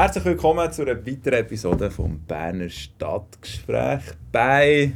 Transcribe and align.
Herzlich 0.00 0.24
willkommen 0.24 0.72
zu 0.72 0.80
einer 0.80 1.06
weiteren 1.06 1.40
Episode 1.40 1.90
vom 1.90 2.20
Berner 2.20 2.70
Stadtgespräch 2.70 4.00
bei 4.32 4.92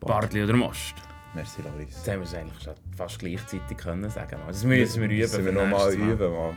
Bartli 0.00 0.42
oder 0.42 0.54
Most. 0.54 0.96
Merci, 1.36 1.62
Loris. 1.62 1.94
Jetzt 1.94 2.08
haben 2.08 2.18
wir 2.18 2.24
es 2.24 2.34
eigentlich 2.34 2.60
schon 2.60 2.74
fast 2.96 3.20
gleichzeitig 3.20 3.78
können 3.78 4.10
sagen. 4.10 4.38
Das 4.44 4.64
müssen 4.64 5.02
wir 5.02 5.08
üben. 5.08 5.18
Müssen 5.18 5.44
wir 5.44 5.52
für 5.52 5.56
noch 5.56 5.68
mal 5.68 5.84
nächstes 5.84 5.98
Mal. 5.98 6.10
üben, 6.10 6.32
Mann. 6.32 6.56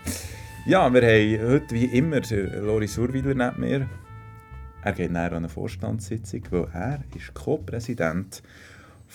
Ja, 0.66 0.92
wir 0.92 1.02
haben 1.04 1.52
heute 1.52 1.75
wie 1.75 1.86
immer 1.86 2.21
Loris 2.61 2.97
Urwiler 2.97 3.36
neben 3.36 3.60
mir. 3.60 3.88
Er 4.82 4.93
geht 4.93 5.12
näher 5.12 5.32
an 5.34 5.38
eine 5.38 5.50
Vorstandssitzung, 5.50 6.41
weil 6.50 6.68
er 6.73 7.04
ist 7.16 7.32
Co-Präsident 7.36 8.41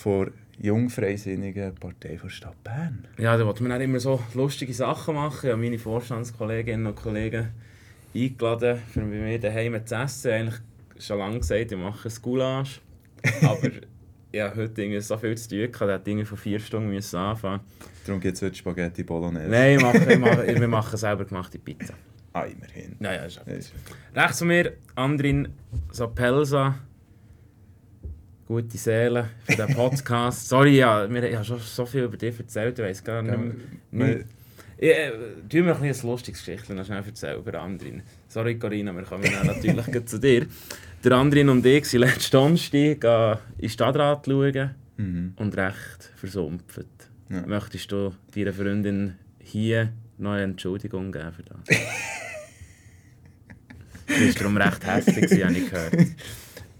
der 0.05 0.31
Jungfreisinnigen 0.61 1.75
Partei 1.75 2.17
der 2.23 2.29
Stadt 2.29 2.63
Bern. 2.63 3.09
Ja, 3.17 3.35
da 3.35 3.45
wollten 3.45 3.65
wir 3.65 3.69
dann 3.71 3.81
immer 3.81 3.99
so 3.99 4.21
lustige 4.33 4.73
Sachen 4.73 5.15
machen. 5.15 5.49
Habe 5.49 5.61
meine 5.61 5.77
Vorstandskolleginnen 5.77 6.87
und 6.87 6.95
Kollegen 6.95 7.49
eingeladen, 8.15 8.77
für 8.93 8.99
bei 9.01 9.05
mir 9.05 9.39
daheim 9.39 9.85
zu 9.85 9.95
essen. 9.95 10.31
Eigentlich 10.31 10.55
schon 10.99 11.19
lange 11.19 11.39
gesagt, 11.39 11.71
ich 11.71 11.77
mache 11.77 12.09
ein 12.09 12.15
Goulash. 12.21 12.81
Aber 13.43 13.69
ich 14.31 14.41
habe 14.41 14.55
heute 14.55 14.81
irgendwie 14.81 15.01
so 15.01 15.17
viel 15.17 15.35
zu 15.37 15.49
tun 15.49 15.71
gehabt, 15.71 15.91
hätte 15.91 16.09
irgendwie 16.09 16.25
von 16.25 16.37
vier 16.37 16.59
Stunden 16.59 16.89
müssen 16.89 17.17
anfangen 17.17 17.61
Darum 18.05 18.21
gibt 18.21 18.35
es 18.35 18.41
heute 18.41 18.55
Spaghetti 18.55 19.03
Bolognese. 19.03 19.49
Nein, 19.49 19.77
ich 19.77 19.81
mache, 19.83 20.13
ich 20.13 20.19
mache, 20.19 20.47
wir 20.59 20.67
machen 20.67 20.97
selber 20.97 21.25
gemachte 21.25 21.57
Pizza. 21.59 21.93
Ah, 22.33 22.43
immerhin. 22.43 22.95
Naja, 22.99 23.25
ist 23.25 23.41
ist- 23.47 23.73
Rechts 24.15 24.39
von 24.39 24.47
mir, 24.49 24.73
Andrin 24.95 25.49
Sapelsa. 25.91 26.75
Gute 28.47 28.77
Seele 28.77 29.29
für 29.43 29.55
den 29.57 29.75
Podcast. 29.75 30.47
Sorry, 30.49 30.77
ja, 30.77 31.09
wir, 31.09 31.23
ich 31.29 31.35
habe 31.35 31.43
schon 31.43 31.59
so 31.59 31.85
viel 31.85 32.03
über 32.03 32.15
dich 32.15 32.37
erzählt, 32.39 32.79
ich 32.79 32.85
weiß 32.85 33.03
gar 33.03 33.21
nicht 33.21 33.55
mehr. 33.91 34.23
Ich, 34.79 34.89
äh, 34.89 35.11
tu 35.49 35.57
mir 35.63 35.75
ein, 35.79 35.95
lustiges 36.03 36.45
Geschichtchen 36.45 36.75
noch 36.75 36.85
schnell 36.85 37.03
erzählen 37.03 37.39
über 37.39 37.59
Andrin. 37.61 38.03
Sorry, 38.27 38.59
Corinna, 38.59 38.93
wir 38.93 39.03
kommen 39.03 39.23
dann 39.31 39.47
natürlich 39.47 40.05
zu 40.05 40.19
dir. 40.19 40.45
Der 41.03 41.11
Andrin 41.13 41.49
und 41.49 41.65
ich 41.65 41.85
sind 41.85 42.01
letzten 42.01 42.31
Donnerstag 42.31 43.03
äh, 43.03 43.31
in 43.33 43.61
den 43.61 43.69
Stadtrat 43.69 44.25
schauen 44.25 44.75
Mhm. 44.97 45.33
und 45.35 45.55
recht 45.55 46.11
versumpft. 46.15 46.85
Ja. 47.29 47.45
Möchtest 47.45 47.91
du 47.91 48.15
deiner 48.35 48.51
Freundin 48.51 49.13
hier 49.39 49.93
noch 50.17 50.31
eine 50.31 50.43
Entschuldigung 50.43 51.11
geben 51.11 51.31
für 51.33 51.43
das? 51.43 51.59
Du 54.07 54.13
bist 54.25 54.39
darum 54.39 54.55
recht 54.57 54.85
hässlich, 54.87 55.43
habe 55.43 55.53
ich 55.53 55.69
gehört. 55.69 55.93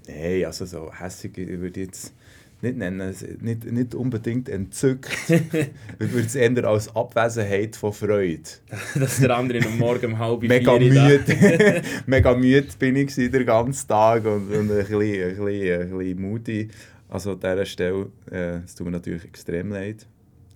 Nein, 0.08 0.45
also 0.45 0.66
so 0.66 0.92
hässig 0.94 1.36
würde 1.36 1.80
ich 1.82 1.88
jetzt 1.88 2.14
nicht 2.62 2.78
nennen. 2.78 3.16
Nicht, 3.42 3.66
nicht 3.66 3.96
unbedingt 3.96 4.50
entzückt. 4.50 5.10
ich 5.30 5.52
würde 6.00 6.26
es 6.26 6.36
eher 6.36 6.66
als 6.66 6.96
Abwesenheit 6.96 7.76
von 7.76 7.94
Freude. 7.94 8.42
Dass 8.96 9.20
der 9.20 9.36
andere 9.36 9.60
am 9.66 9.78
Morgen 9.78 10.14
um 10.14 10.20
halb 10.20 10.42
Mega 10.42 10.78
müde. 10.78 11.82
Mega 12.06 12.36
müde 12.36 12.68
bin 12.80 12.96
ich 12.96 13.14
den 13.14 13.46
ganzen 13.46 13.88
Tag 13.88 14.26
und, 14.26 14.52
und 14.52 14.72
ein, 14.72 14.78
bisschen, 14.78 15.02
ein, 15.02 15.46
bisschen, 15.46 15.82
ein 15.82 15.98
bisschen 15.98 16.22
moody. 16.22 16.68
Also 17.10 17.34
an 17.34 17.40
dieser 17.40 17.66
Stelle, 17.66 18.08
äh, 18.32 18.58
es 18.66 18.76
tut 18.76 18.86
mir 18.86 18.92
natürlich 18.92 19.24
extrem 19.24 19.72
leid. 19.72 20.06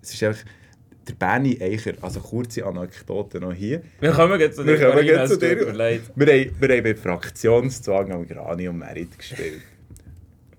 Es 0.01 0.13
ist 0.13 0.23
einfach 0.23 0.43
der 1.07 1.13
Bernie 1.13 1.59
Eicher, 1.61 1.93
also 2.01 2.19
kurze 2.19 2.65
Anekdote 2.65 3.39
noch 3.39 3.53
hier. 3.53 3.81
Wir 3.99 4.11
kommen 4.11 4.39
jetzt 4.39 4.57
zu 4.57 4.65
Wir 4.65 4.77
dir, 4.77 4.89
kommen 4.89 5.05
jetzt 5.05 5.31
zu 5.31 5.37
dir. 5.37 5.57
Wir 5.57 5.67
haben, 5.67 6.11
wir 6.15 6.75
haben 6.75 6.83
bei 6.83 6.95
Fraktionszwang 6.95 8.11
am 8.11 8.27
Grani 8.27 8.67
und 8.67 8.77
Merit 8.79 9.17
gespielt. 9.17 9.61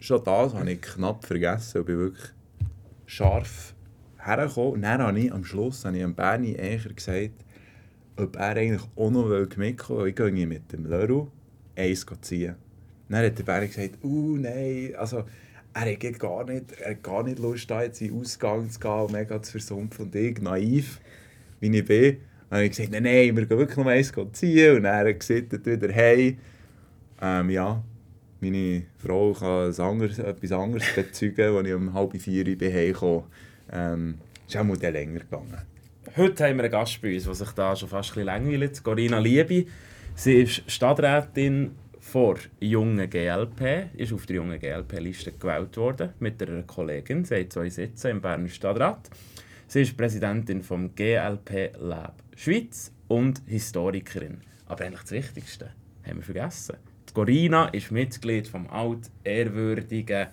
Schon 0.02 0.24
das 0.24 0.52
habe 0.52 0.72
ich 0.72 0.82
knapp 0.82 1.24
vergessen 1.24 1.78
und 1.78 1.84
bin 1.84 1.96
wirklich 1.96 2.30
scharf 3.06 3.72
hergekommen. 4.18 4.72
Und 4.72 4.82
dann 4.82 5.00
habe 5.00 5.20
ich 5.20 5.32
am 5.32 5.44
Schluss 5.44 5.84
habe 5.84 5.96
ich 5.96 6.02
dem 6.02 6.16
Bernie 6.16 6.56
gesagt, 6.56 7.44
ob 8.16 8.34
er 8.34 8.56
eigentlich 8.56 8.82
auch 8.96 9.10
noch 9.12 9.28
mitkommen. 9.56 10.08
Ich 10.08 10.16
gehe 10.16 10.46
mit 10.48 10.72
dem 10.72 10.86
Leru 10.86 11.28
eins 11.76 12.04
ziehen. 12.20 12.56
Dann 13.08 13.24
hat 13.24 13.38
der 13.38 13.44
Bernie 13.44 13.68
gesagt, 13.68 14.02
uh, 14.02 14.36
nein, 14.38 14.92
also 14.98 15.22
er 15.72 15.92
hat 15.92 16.18
gar 16.18 16.46
nicht, 16.46 16.72
er 16.80 16.90
hat 16.90 17.02
gar 17.04 17.22
nicht 17.22 17.38
Lust, 17.38 17.70
da 17.70 17.84
jetzt 17.84 18.00
in 18.00 18.08
den 18.08 18.20
Ausgang 18.22 18.68
zu 18.68 18.80
gehen 18.80 18.90
und 18.90 19.12
mega 19.12 19.40
zu 19.40 19.52
versumpfen. 19.52 20.06
Und 20.06 20.16
ich, 20.16 20.40
naiv, 20.40 20.98
wie 21.60 21.78
ich 21.78 21.84
bin, 21.84 22.16
habe 22.50 22.64
ich 22.64 22.70
gesagt, 22.70 22.90
nein, 22.90 23.04
nein, 23.04 23.36
wir 23.36 23.46
gehen 23.46 23.56
wirklich 23.56 23.78
noch 23.78 23.86
eins 23.86 24.12
ziehen. 24.32 24.78
Und 24.78 24.82
dann 24.82 25.16
gesittet 25.16 25.64
wieder 25.64 25.92
hey. 25.92 26.38
Ähm, 27.20 27.50
ja, 27.50 27.84
meine 28.42 28.82
Frau 28.98 29.32
kann 29.32 29.72
ein 29.72 29.80
anderes, 29.80 30.18
etwas 30.18 30.52
anderes 30.52 30.84
bezeugen, 30.94 31.56
als 31.56 31.68
ich 31.68 31.74
um 31.74 31.94
halb 31.94 32.20
vier 32.20 32.46
Uhr 32.46 32.72
heimgekommen. 32.72 33.24
Ähm, 33.70 34.18
ist 34.46 34.56
auch 34.56 34.64
mal 34.64 34.76
länger 34.76 35.20
gegangen. 35.20 35.62
Heute 36.16 36.44
haben 36.44 36.56
wir 36.56 36.64
einen 36.64 36.72
Gast 36.72 37.00
bei 37.00 37.14
uns, 37.14 37.24
der 37.24 37.34
sich 37.34 37.50
da 37.52 37.76
schon 37.76 37.88
fast 37.88 38.18
ein 38.18 38.24
langweilt. 38.24 38.82
Corinna 38.82 39.18
Liebe. 39.18 39.66
Sie 40.14 40.42
ist 40.42 40.70
Stadträtin 40.70 41.70
vor 42.00 42.36
jungen 42.60 43.08
GLP, 43.08 43.90
ist 43.96 44.12
auf 44.12 44.26
der 44.26 44.36
jungen 44.36 44.58
GLP-Liste 44.58 45.32
gewählt 45.32 45.76
worden 45.76 46.10
mit 46.18 46.42
einer 46.42 46.64
Kollegin. 46.64 47.24
Sie 47.24 47.36
hat 47.36 47.52
zwei 47.52 47.70
Sitze 47.70 48.10
im 48.10 48.20
Berner 48.20 48.48
Stadtrat. 48.48 49.08
Sie 49.68 49.82
ist 49.82 49.96
Präsidentin 49.96 50.62
vom 50.62 50.94
GLP 50.94 51.72
Lab 51.78 52.22
Schweiz 52.34 52.92
und 53.08 53.40
Historikerin. 53.46 54.40
Aber 54.66 54.84
eigentlich 54.84 55.02
das 55.02 55.12
Wichtigste 55.12 55.70
haben 56.04 56.16
wir 56.16 56.24
vergessen. 56.24 56.91
Die 57.12 57.14
Corinna 57.14 57.66
ist 57.66 57.90
Mitglied 57.90 58.48
vom 58.48 58.66
altehrwürdigen 58.70 60.28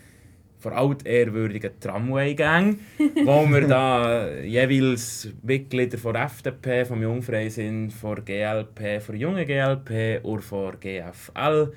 von 0.59 0.73
altehrwürdigen 0.73 1.79
Tramway-Gang, 1.79 2.79
wo 3.25 3.50
wir 3.50 3.67
da 3.67 4.29
jeweils 4.40 5.29
Mitglieder 5.41 5.97
von 5.97 6.16
FDP, 6.16 6.85
vom 6.85 7.01
Jungfrei 7.01 7.50
sind, 7.50 7.91
von 7.91 8.23
GLP, 8.23 9.01
von 9.01 9.16
der 9.16 9.22
jungen 9.22 9.45
GLP 9.45 10.23
und 10.23 10.41
von 10.41 10.78
GFL, 10.79 11.72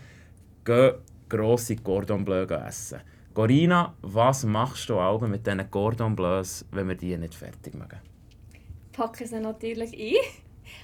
gehen 0.64 0.94
grosse 1.28 1.76
Cordon 1.76 2.24
Bleu 2.24 2.44
essen. 2.44 3.00
Corina, 3.34 3.94
was 4.02 4.44
machst 4.44 4.88
du 4.88 4.98
auch 4.98 5.20
mit 5.22 5.46
diesen 5.46 5.68
Cordon 5.70 6.14
Bleus, 6.16 6.64
wenn 6.72 6.88
wir 6.88 6.96
die 6.96 7.16
nicht 7.16 7.34
fertig 7.34 7.74
machen? 7.74 8.00
packe 8.92 9.26
sie 9.26 9.41
natürlich 9.41 9.92
ein. 9.98 10.41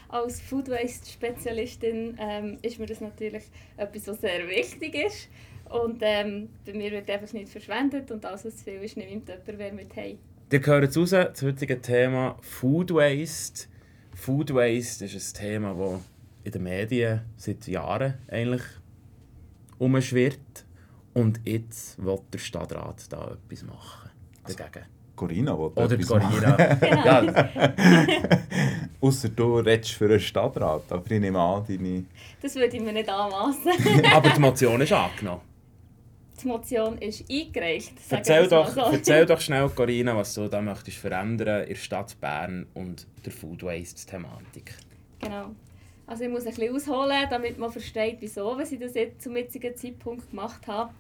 Als 0.09 0.41
Food 0.41 0.69
Waste 0.69 1.11
Spezialistin 1.11 2.17
ähm, 2.19 2.59
ist 2.63 2.79
mir 2.79 2.87
das 2.87 3.01
natürlich 3.01 3.45
etwas, 3.77 4.09
was 4.09 4.21
sehr 4.21 4.49
wichtig 4.49 4.95
ist. 4.95 5.29
Und 5.69 5.99
ähm, 6.01 6.49
bei 6.65 6.73
mir 6.73 6.91
wird 6.91 7.11
einfach 7.11 7.33
nicht 7.33 7.49
verschwendet 7.51 8.11
und 8.11 8.25
alles, 8.25 8.45
was 8.45 8.57
zu 8.57 8.65
viel 8.65 8.83
ist, 8.83 8.97
nimmt 8.97 9.29
jemand 9.29 9.43
wer 9.47 9.73
mit 9.73 9.95
hey. 9.95 10.19
Ihr 10.51 10.61
gehört 10.61 10.97
raus, 10.97 11.11
das 11.11 11.43
heutige 11.43 11.81
Thema 11.81 12.39
Food 12.41 12.95
Waste. 12.95 13.69
Food 14.15 14.55
Waste 14.55 15.05
ist 15.05 15.15
ein 15.15 15.43
Thema, 15.43 15.75
das 15.75 16.01
in 16.45 16.53
den 16.53 16.63
Medien 16.63 17.21
seit 17.37 17.67
Jahren 17.67 18.15
eigentlich 18.29 18.63
umschwirrt. 19.79 20.65
Und 21.13 21.41
jetzt 21.45 22.03
will 22.03 22.19
der 22.33 22.39
Stadtrat 22.39 23.13
da 23.13 23.33
etwas 23.33 23.65
machen. 23.65 24.11
Dagegen. 24.47 24.87
Corinna 25.19 25.59
will 25.59 25.73
Oder 25.75 25.97
die 25.97 26.05
machen. 26.05 26.31
Corina. 26.31 26.57
ja, 27.05 27.51
Ausser 29.01 29.29
du 29.29 29.59
redest 29.59 29.93
für 29.93 30.05
einen 30.07 30.21
Stadtrat, 30.21 30.91
aber 30.91 31.11
ich 31.11 31.21
nehme 31.21 31.41
an, 31.41 31.65
deine... 31.67 32.05
Das 32.41 32.55
würde 32.55 32.77
ich 32.77 32.83
mir 32.83 32.93
nicht 32.93 33.09
anmassen. 33.09 33.73
aber 34.15 34.31
die 34.31 34.41
Motion 34.41 34.81
ist 34.81 34.93
angenommen. 34.93 35.43
Die 36.41 36.47
Motion 36.47 36.99
ist 36.99 37.25
eingereicht. 37.29 37.95
Erzähl 38.09 38.47
doch, 38.47 38.69
so. 38.69 38.81
erzähl 38.81 39.27
doch 39.33 39.41
schnell, 39.41 39.69
Corina, 39.71 40.17
was 40.17 40.35
du 40.35 40.47
da 40.49 40.63
möchtest 40.63 40.99
verändern 40.99 41.63
in 41.63 41.69
der 41.71 41.75
Stadt 41.75 42.17
Bern 42.21 42.67
und 42.75 43.07
der 43.25 43.33
Food 43.33 43.65
Waste-Thematik. 43.65 44.75
Genau. 45.21 45.51
Also 46.07 46.25
ich 46.25 46.31
muss 46.31 46.47
ein 46.47 46.55
bisschen 46.55 46.75
ausholen, 46.75 47.27
damit 47.29 47.59
man 47.59 47.71
versteht, 47.73 48.19
wieso 48.21 48.57
was 48.57 48.71
ich 48.71 48.79
das 48.79 48.95
jetzt 48.95 49.21
zum 49.23 49.37
jetzigen 49.37 49.77
Zeitpunkt 49.77 50.31
gemacht 50.31 50.67
habe. 50.69 50.93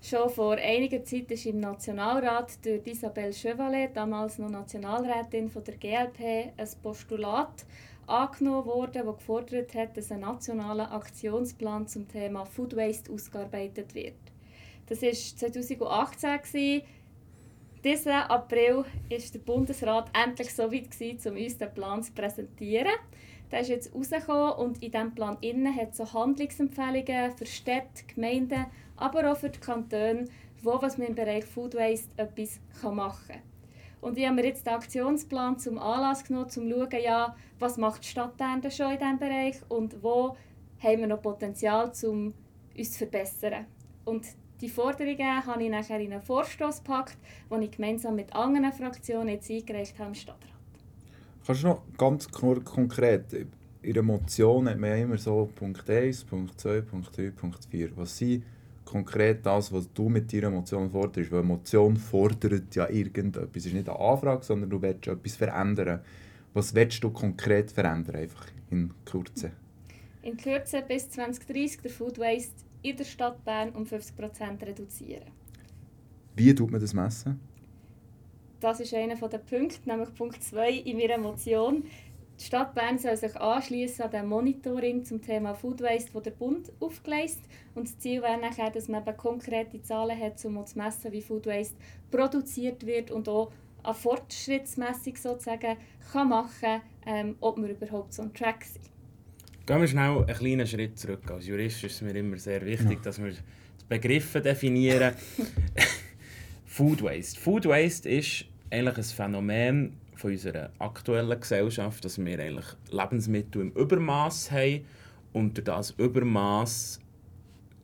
Schon 0.00 0.30
vor 0.30 0.54
einiger 0.54 1.04
Zeit 1.04 1.30
ist 1.32 1.46
im 1.46 1.58
Nationalrat 1.58 2.64
durch 2.64 2.86
Isabelle 2.86 3.32
Chevalet, 3.32 3.96
damals 3.96 4.38
noch 4.38 4.48
Nationalrätin 4.48 5.48
von 5.48 5.64
der 5.64 5.76
GLP, 5.76 6.52
ein 6.56 6.68
Postulat 6.82 7.66
angenommen 8.06 8.66
worden, 8.66 9.04
das 9.04 9.16
gefordert 9.16 9.74
hat, 9.74 9.96
dass 9.96 10.12
ein 10.12 10.20
nationaler 10.20 10.92
Aktionsplan 10.92 11.88
zum 11.88 12.08
Thema 12.08 12.44
Food 12.44 12.76
Waste 12.76 13.12
ausgearbeitet 13.12 13.94
wird. 13.94 14.14
Das 14.86 15.02
war 15.02 15.12
2018. 15.12 16.38
gewesen. 16.42 16.82
Diesen 17.84 18.12
April 18.12 18.76
war 18.76 18.84
der 19.08 19.38
Bundesrat 19.40 20.10
endlich 20.12 20.54
so 20.54 20.72
weit, 20.72 21.26
um 21.26 21.36
uns 21.36 21.58
den 21.58 21.74
Plan 21.74 22.02
zu 22.02 22.12
präsentieren. 22.12 22.94
Der 23.50 23.60
ist 23.60 23.68
jetzt 23.68 23.94
rausgekommen 23.94 24.52
und 24.54 24.82
in 24.82 24.90
diesem 24.90 25.14
Plan 25.14 25.38
innen 25.40 25.74
hat 25.74 25.94
so 25.94 26.12
Handlungsempfehlungen 26.12 27.32
für 27.32 27.46
Städte, 27.46 28.04
Gemeinden, 28.14 28.66
aber 28.96 29.32
auch 29.32 29.38
für 29.38 29.48
die 29.48 29.60
Kantone, 29.60 30.26
wo 30.62 30.80
was 30.82 30.98
man 30.98 31.08
im 31.08 31.14
Bereich 31.14 31.44
Food 31.44 31.74
Waste 31.74 32.10
etwas 32.16 32.60
machen 32.82 33.28
kann. 33.28 33.42
Und 34.00 34.18
ich 34.18 34.26
habe 34.26 34.36
mir 34.36 34.44
jetzt 34.44 34.66
den 34.66 34.74
Aktionsplan 34.74 35.58
zum 35.58 35.78
Anlass 35.78 36.24
genommen, 36.24 36.44
um 36.44 36.50
zu 36.50 36.60
schauen, 36.60 37.02
ja, 37.02 37.36
was 37.58 37.78
macht 37.78 38.04
die 38.04 38.08
Stadt 38.08 38.36
Bern 38.36 38.62
schon 38.70 38.92
in 38.92 38.98
diesem 38.98 39.18
Bereich 39.18 39.56
und 39.68 40.02
wo 40.02 40.36
haben 40.80 41.00
wir 41.00 41.06
noch 41.06 41.22
Potenzial, 41.22 41.90
um 42.04 42.34
uns 42.76 42.92
zu 42.92 42.98
verbessern. 42.98 43.66
Und 44.04 44.26
die 44.60 44.68
Forderungen 44.68 45.46
habe 45.46 45.62
ich 45.62 45.70
nachher 45.70 46.00
in 46.00 46.12
einen 46.12 46.22
Vorstoß 46.22 46.82
gepackt, 46.84 47.18
den 47.50 47.62
ich 47.62 47.70
gemeinsam 47.72 48.14
mit 48.14 48.34
anderen 48.34 48.72
Fraktionen 48.72 49.28
jetzt 49.28 49.50
eingereicht 49.50 49.98
habe 49.98 50.08
im 50.08 50.14
Stadtrat. 50.14 50.57
Kannst 51.48 51.62
du 51.62 51.68
noch 51.68 51.82
ganz 51.96 52.30
kon- 52.30 52.62
konkret, 52.62 53.32
in 53.80 53.94
der 53.94 54.02
Motion 54.02 54.68
hat 54.68 54.76
man 54.78 54.90
ja 54.90 54.96
immer 54.96 55.16
so 55.16 55.48
Punkt 55.54 55.88
1, 55.88 56.24
Punkt 56.24 56.60
2, 56.60 56.82
Punkt 56.82 57.16
3, 57.16 57.30
Punkt 57.30 57.64
4. 57.70 57.96
Was 57.96 58.18
sind 58.18 58.44
konkret 58.84 59.46
das, 59.46 59.72
was 59.72 59.90
du 59.94 60.10
mit 60.10 60.30
deiner 60.30 60.50
Motion 60.50 60.90
forderst? 60.90 61.32
Weil 61.32 61.42
Motion 61.42 61.96
fordert 61.96 62.74
ja 62.74 62.86
irgendetwas. 62.90 63.48
Es 63.54 63.64
ist 63.64 63.72
nicht 63.72 63.88
eine 63.88 63.98
Anfrage, 63.98 64.44
sondern 64.44 64.68
du 64.68 64.82
willst 64.82 65.06
etwas 65.06 65.36
verändern. 65.36 66.00
Was 66.52 66.74
willst 66.74 67.02
du 67.02 67.08
konkret 67.08 67.72
verändern, 67.72 68.16
einfach 68.16 68.44
in 68.70 68.92
Kürze? 69.06 69.52
In 70.20 70.36
Kürze 70.36 70.82
bis 70.86 71.08
2030 71.08 71.80
der 71.80 71.90
Food 71.90 72.18
Waste 72.18 72.62
in 72.82 72.94
der 72.94 73.04
Stadt 73.04 73.42
Bern 73.46 73.70
um 73.70 73.84
50% 73.84 74.66
reduzieren. 74.66 75.30
Wie 76.36 76.54
tut 76.54 76.70
man 76.70 76.78
das 76.82 76.92
messen? 76.92 77.40
Das 78.60 78.80
ist 78.80 78.94
einer 78.94 79.16
der 79.16 79.38
Punkte, 79.38 79.88
nämlich 79.88 80.14
Punkt 80.14 80.42
2 80.42 80.70
in 80.70 80.96
meiner 80.96 81.18
Motion. 81.18 81.84
Die 82.40 82.44
Stadt 82.44 82.74
Bern 82.74 82.98
soll 82.98 83.16
sich 83.16 83.34
anschließen 83.36 84.04
an 84.04 84.10
dem 84.10 84.28
Monitoring 84.28 85.04
zum 85.04 85.20
Thema 85.20 85.54
Food 85.54 85.80
Waste, 85.80 86.10
das 86.12 86.22
der 86.22 86.30
Bund 86.30 86.70
aufgeleistet 86.78 87.44
und 87.74 87.88
das 87.88 87.98
Ziel 87.98 88.22
wäre 88.22 88.38
nachher, 88.40 88.70
dass 88.70 88.86
man 88.86 89.02
eben 89.02 89.16
konkrete 89.16 89.82
Zahlen 89.82 90.18
hat, 90.18 90.44
um 90.44 90.64
zu 90.64 90.78
messen, 90.78 91.10
wie 91.10 91.22
Food 91.22 91.46
Waste 91.46 91.74
produziert 92.10 92.86
wird 92.86 93.10
und 93.10 93.28
auch 93.28 93.50
eine 93.82 93.94
Fortschrittsmessung 93.94 95.16
sozusagen 95.16 95.76
kann 96.12 96.28
machen 96.28 96.80
ähm, 97.08 97.36
ob 97.40 97.56
wir 97.58 97.70
überhaupt 97.70 98.12
so 98.12 98.22
on 98.22 98.32
track 98.34 98.64
sind. 98.64 98.84
Gehen 99.66 99.80
wir 99.80 99.88
schnell 99.88 100.18
einen 100.18 100.26
kleinen 100.26 100.66
Schritt 100.66 100.98
zurück. 100.98 101.30
Als 101.30 101.46
Jurist 101.46 101.82
ist 101.84 101.94
es 101.94 102.02
mir 102.02 102.14
immer 102.14 102.36
sehr 102.38 102.64
wichtig, 102.64 103.02
dass 103.02 103.22
wir 103.22 103.32
Begriffe 103.88 104.40
definieren. 104.40 105.14
Food 106.68 107.02
Waste. 107.02 107.40
Food 107.40 107.64
Waste 107.64 108.08
ist 108.10 108.44
eigentlich 108.70 108.98
ein 108.98 109.02
Phänomen 109.02 109.96
von 110.14 110.32
unserer 110.32 110.70
aktuellen 110.78 111.40
Gesellschaft, 111.40 112.04
dass 112.04 112.22
wir 112.22 112.38
eigentlich 112.38 112.66
Lebensmittel 112.90 113.62
im 113.62 113.72
Übermaß 113.72 114.52
haben 114.52 114.84
und 115.32 115.56
durch 115.56 115.64
das 115.64 115.90
Übermaß 115.92 117.00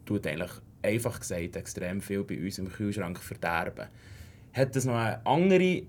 tut 0.05 0.27
eigentlich 0.27 0.51
einfach 0.83 1.19
gesagt 1.19 1.57
extrem 1.57 2.03
viel 2.03 2.25
bei 2.25 2.39
uns 2.39 2.59
im 2.59 2.71
Kühlschrank 2.71 3.19
verderben. 3.19 3.89
Hat 4.53 4.77
das 4.77 4.85
noch 4.85 4.97
einen 4.97 5.27
anderen, 5.27 5.87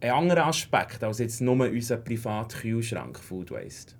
einen 0.00 0.12
anderen 0.12 0.42
Aspekt 0.42 1.02
als 1.02 1.18
jetzt 1.18 1.40
nur 1.40 1.56
unser 1.56 1.96
privater 1.96 2.58
Kühlschrank 2.58 3.18
Food 3.18 3.50
Waste? 3.50 3.94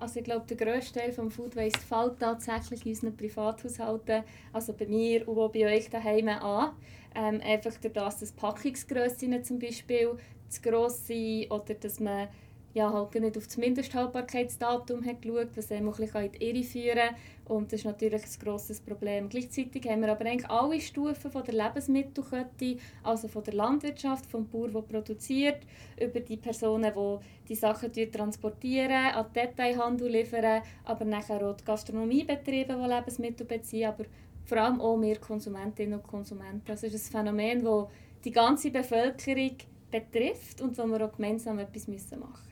Also 0.00 0.20
ich 0.20 0.24
glaube, 0.24 0.46
der 0.46 0.56
grösste 0.56 1.00
Teil 1.00 1.12
des 1.12 1.34
Food 1.34 1.56
Waste 1.56 1.80
fällt 1.80 2.20
tatsächlich 2.20 2.84
in 2.84 2.92
unseren 2.92 3.16
Privathaushalten, 3.16 4.22
also 4.52 4.72
bei 4.72 4.86
mir 4.86 5.26
und 5.28 5.38
auch 5.38 5.50
bei 5.50 5.66
euch 5.66 5.90
daheim 5.90 6.28
an. 6.28 6.72
Ähm, 7.14 7.40
einfach 7.42 7.74
durch 7.80 7.92
das, 7.92 8.20
dass 8.20 8.32
Packungsgrössen 8.32 9.42
zum 9.42 9.58
Beispiel 9.58 10.16
zu 10.48 10.62
gross 10.62 11.06
sind 11.06 11.50
oder 11.50 11.74
dass 11.74 12.00
man 12.00 12.28
ja, 12.78 12.92
halt 12.92 13.14
nicht 13.14 13.36
auf 13.36 13.46
das 13.46 13.56
Mindesthaltbarkeitsdatum 13.56 15.04
hat 15.04 15.20
geschaut, 15.20 15.48
was 15.56 15.72
einem 15.72 15.88
auch 15.88 15.98
ein 15.98 16.04
bisschen 16.04 16.24
in 16.24 16.32
die 16.32 16.48
Irre 16.48 16.62
führen 16.62 17.16
Und 17.46 17.72
das 17.72 17.80
ist 17.80 17.86
natürlich 17.86 18.22
ein 18.22 18.44
grosses 18.44 18.80
Problem. 18.80 19.28
Gleichzeitig 19.28 19.84
haben 19.88 20.02
wir 20.02 20.12
aber 20.12 20.26
eigentlich 20.26 20.48
alle 20.48 20.80
Stufen 20.80 21.30
von 21.30 21.42
der 21.42 21.54
Lebensmittelkette, 21.54 22.76
also 23.02 23.26
von 23.26 23.42
der 23.42 23.54
Landwirtschaft, 23.54 24.26
vom 24.26 24.48
Bauer, 24.48 24.68
der 24.68 24.82
produziert, 24.82 25.66
über 26.00 26.20
die 26.20 26.36
Personen, 26.36 26.92
die 26.94 27.48
die 27.48 27.54
Sachen 27.56 27.92
transportieren, 28.12 29.12
an 29.12 29.26
den 29.34 29.48
Detailhandel 29.48 30.10
liefern, 30.10 30.62
aber 30.84 31.04
nachher 31.04 31.44
auch 31.48 31.56
die 31.56 31.64
Gastronomiebetriebe, 31.64 32.74
die 32.74 32.88
Lebensmittel 32.94 33.44
beziehen, 33.44 33.88
aber 33.88 34.04
vor 34.44 34.58
allem 34.58 34.80
auch 34.80 35.00
wir 35.00 35.18
Konsumentinnen 35.18 35.98
und 35.98 36.06
Konsumenten. 36.06 36.62
Das 36.64 36.84
ist 36.84 36.94
ein 36.94 37.12
Phänomen, 37.24 37.64
das 37.64 37.86
die 38.24 38.30
ganze 38.30 38.70
Bevölkerung 38.70 39.56
betrifft 39.90 40.60
und 40.60 40.78
wo 40.78 40.86
wir 40.86 41.04
auch 41.04 41.12
gemeinsam 41.12 41.58
etwas 41.58 41.88
machen 41.88 42.20
müssen 42.20 42.47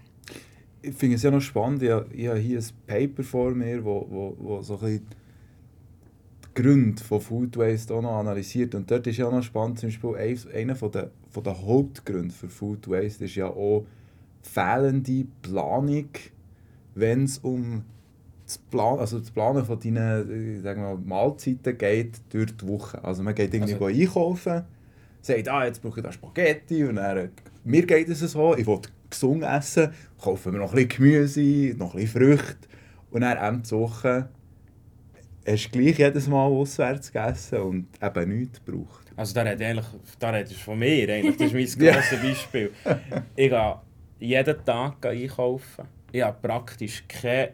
ich 0.83 0.95
finde 0.95 1.17
es 1.17 1.23
ja 1.23 1.31
noch 1.31 1.41
spannend, 1.41 1.83
ich 1.83 1.91
habe, 1.91 2.07
ich 2.13 2.27
habe 2.29 2.39
hier 2.39 2.59
ein 2.59 2.67
Paper 2.87 3.23
vor 3.23 3.51
mir, 3.53 3.85
wo, 3.85 4.07
wo, 4.09 4.37
wo 4.39 4.63
so 4.63 4.79
ein 4.79 5.01
die 6.45 6.63
Gründe 6.63 7.03
von 7.03 7.21
Food 7.21 7.57
Waste 7.57 7.95
auch 7.95 8.03
noch 8.03 8.19
analysiert. 8.19 8.75
Und 8.75 8.91
dort 8.91 9.07
ist 9.07 9.19
ja 9.19 9.31
noch 9.31 9.43
spannend, 9.43 9.79
zum 9.79 9.89
Beispiel 9.89 10.47
einer 10.55 10.75
von 10.75 10.91
der, 10.91 11.11
von 11.31 11.43
der 11.43 11.61
Hauptgründe 11.61 12.35
für 12.35 12.49
Food 12.49 12.89
Waste 12.89 13.27
ist 13.27 13.35
ja 13.35 13.47
auch 13.47 13.85
fehlende 14.43 15.27
Planung, 15.43 16.09
wenn 16.95 17.25
es 17.25 17.39
um 17.39 17.83
das, 18.47 18.59
Plan, 18.59 18.99
also 18.99 19.19
das 19.19 19.31
Planen 19.31 19.65
von 19.65 19.79
deinen 19.81 20.63
sagen 20.63 20.83
wir, 20.83 20.97
Mahlzeiten 20.97 21.77
geht 21.77 22.21
durch 22.31 22.57
die 22.57 22.69
Woche. 22.69 23.03
Also 23.05 23.23
man 23.23 23.35
geht 23.35 23.53
irgendwie 23.53 23.75
also, 23.75 23.87
einkaufen, 23.87 24.63
sagt, 25.21 25.49
ah, 25.49 25.67
jetzt 25.67 25.83
brauche 25.83 26.01
ich 26.01 26.05
da 26.05 26.13
Spaghetti 26.13 26.85
und 26.85 26.97
dann, 26.97 27.31
mir 27.65 27.85
geht 27.85 28.09
es 28.09 28.21
so, 28.21 28.57
ich 28.57 28.67
will 28.67 28.81
gesund 29.11 29.43
essen, 29.43 29.93
kaufen 30.21 30.53
wir 30.53 30.61
noch 30.61 30.75
ein 30.75 30.87
bisschen 30.87 31.05
Gemüse, 31.05 31.77
noch 31.79 31.95
ein 31.95 32.01
bisschen 32.01 32.21
Früchte 32.21 32.69
und 33.11 33.21
dann 33.23 33.39
Ende 33.39 33.69
der 33.69 33.79
Woche 33.79 34.29
hast 35.47 35.67
du 35.67 35.79
gleich 35.79 35.99
jedes 35.99 36.27
Mal 36.29 36.47
auswärts 36.47 37.13
gegessen 37.13 37.59
und 37.61 37.87
eben 38.03 38.39
nichts 38.39 38.65
gebraucht. 38.65 39.07
Also 39.17 39.35
da 39.35 39.43
redest 39.43 39.63
eigentlich, 39.63 39.87
da 40.19 40.31
redest 40.31 40.53
du 40.53 40.57
von 40.59 40.79
mir 40.79 41.09
eigentlich, 41.09 41.37
das 41.37 41.53
ist 41.53 41.79
mein 41.79 41.93
grosses 41.95 42.21
Beispiel. 42.21 42.71
Ich 43.37 43.51
gehe 43.51 43.81
jeden 44.19 44.65
Tag 44.65 45.07
einkaufen. 45.07 45.85
Ich 46.13 46.23
habe 46.23 46.37
praktisch 46.41 47.05
keine 47.09 47.53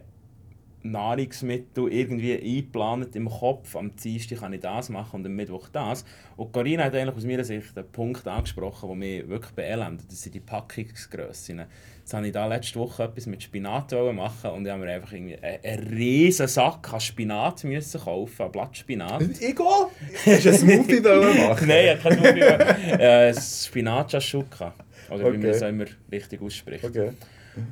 Nahrungsmittel 0.83 1.91
irgendwie 1.91 2.35
eingeplant 2.35 3.15
im 3.15 3.29
Kopf. 3.29 3.75
Am 3.75 3.95
Dienstag 3.95 4.39
kann 4.39 4.53
ich 4.53 4.61
das 4.61 4.89
machen 4.89 5.21
und 5.21 5.25
am 5.25 5.35
Mittwoch 5.35 5.69
das. 5.69 6.05
Und 6.35 6.51
Corinna 6.51 6.85
hat 6.85 6.95
eigentlich 6.95 7.15
aus 7.15 7.25
meiner 7.25 7.43
Sicht 7.43 7.77
einen 7.77 7.91
Punkt 7.91 8.27
angesprochen, 8.27 8.89
der 8.89 8.97
mich 8.97 9.27
wirklich 9.27 9.53
beelendet. 9.53 10.11
Das 10.11 10.21
sind 10.21 10.35
die 10.35 10.39
Packungsgrössen. 10.39 11.63
Jetzt 11.99 12.13
habe 12.13 12.27
ich 12.27 12.33
da 12.33 12.47
letzte 12.47 12.79
Woche 12.79 13.03
etwas 13.03 13.27
mit 13.27 13.41
Spinat 13.41 13.91
machen 14.13 14.51
und 14.51 14.65
ich 14.65 14.71
habe 14.71 14.83
mir 14.83 14.91
einfach 14.91 15.13
irgendwie 15.13 15.37
einen 15.37 15.87
riesen 15.87 16.47
Sack 16.47 16.93
an 16.93 16.99
Spinat 16.99 17.63
müssen 17.63 18.01
kaufen, 18.01 18.51
Blattspinat. 18.51 19.21
Egal! 19.39 19.87
Hast 20.25 20.45
du 20.45 20.49
einen 20.49 20.57
Smoothie 20.57 20.99
machen? 21.47 21.67
Nein, 21.67 21.97
ich 21.97 22.03
habe 22.03 22.15
keinen 22.15 22.19
Smoothie. 22.19 23.01
äh, 23.01 23.33
Spinat 23.33 24.11
Chashuka. 24.11 24.73
Oder 25.09 25.25
okay. 25.25 25.33
wie 25.33 25.37
man 25.37 25.47
das 25.47 25.61
immer 25.61 25.85
richtig 26.11 26.41
ausspricht. 26.41 26.83
Okay. 26.83 27.11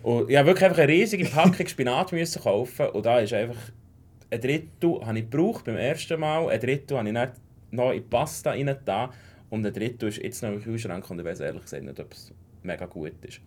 Und 0.04 0.30
ich 0.30 0.38
habe 0.38 0.48
wirklich 0.48 0.66
einfach 0.66 0.80
eine 0.80 0.92
riesige 0.92 1.25
Packung 1.25 1.68
Spinat 1.68 2.12
müssen 2.12 2.42
kaufen 2.42 2.88
und 2.89 3.06
da 3.06 3.19
ist 3.19 3.33
einfach 3.33 3.72
ein 4.30 4.39
Drittel 4.39 5.06
habe 5.06 5.19
ich 5.19 5.30
gebraucht 5.30 5.66
beim 5.66 5.75
ersten 5.75 6.19
Mal, 6.19 6.50
ein 6.50 6.60
Drittel 6.60 6.98
habe 6.98 7.07
ich 7.07 7.13
dann 7.13 7.31
noch 7.72 7.92
in 7.92 8.07
Pasta 8.10 8.51
rein 8.51 8.75
da 8.86 9.12
und 9.50 9.66
ein 9.66 9.74
Drittel 9.74 10.10
ist 10.10 10.18
jetzt 10.18 10.42
noch 10.44 10.51
im 10.51 10.62
Kühlschrank 10.62 11.10
und 11.10 11.20
ich 11.20 11.25
weiß 11.25 11.41
ehrlich 11.41 11.63
gesagt 11.63 11.84
nicht, 11.84 12.00
ob 12.00 12.13
es 12.13 12.32
mega 12.63 12.86
gut 12.86 13.13
ist. 13.24 13.41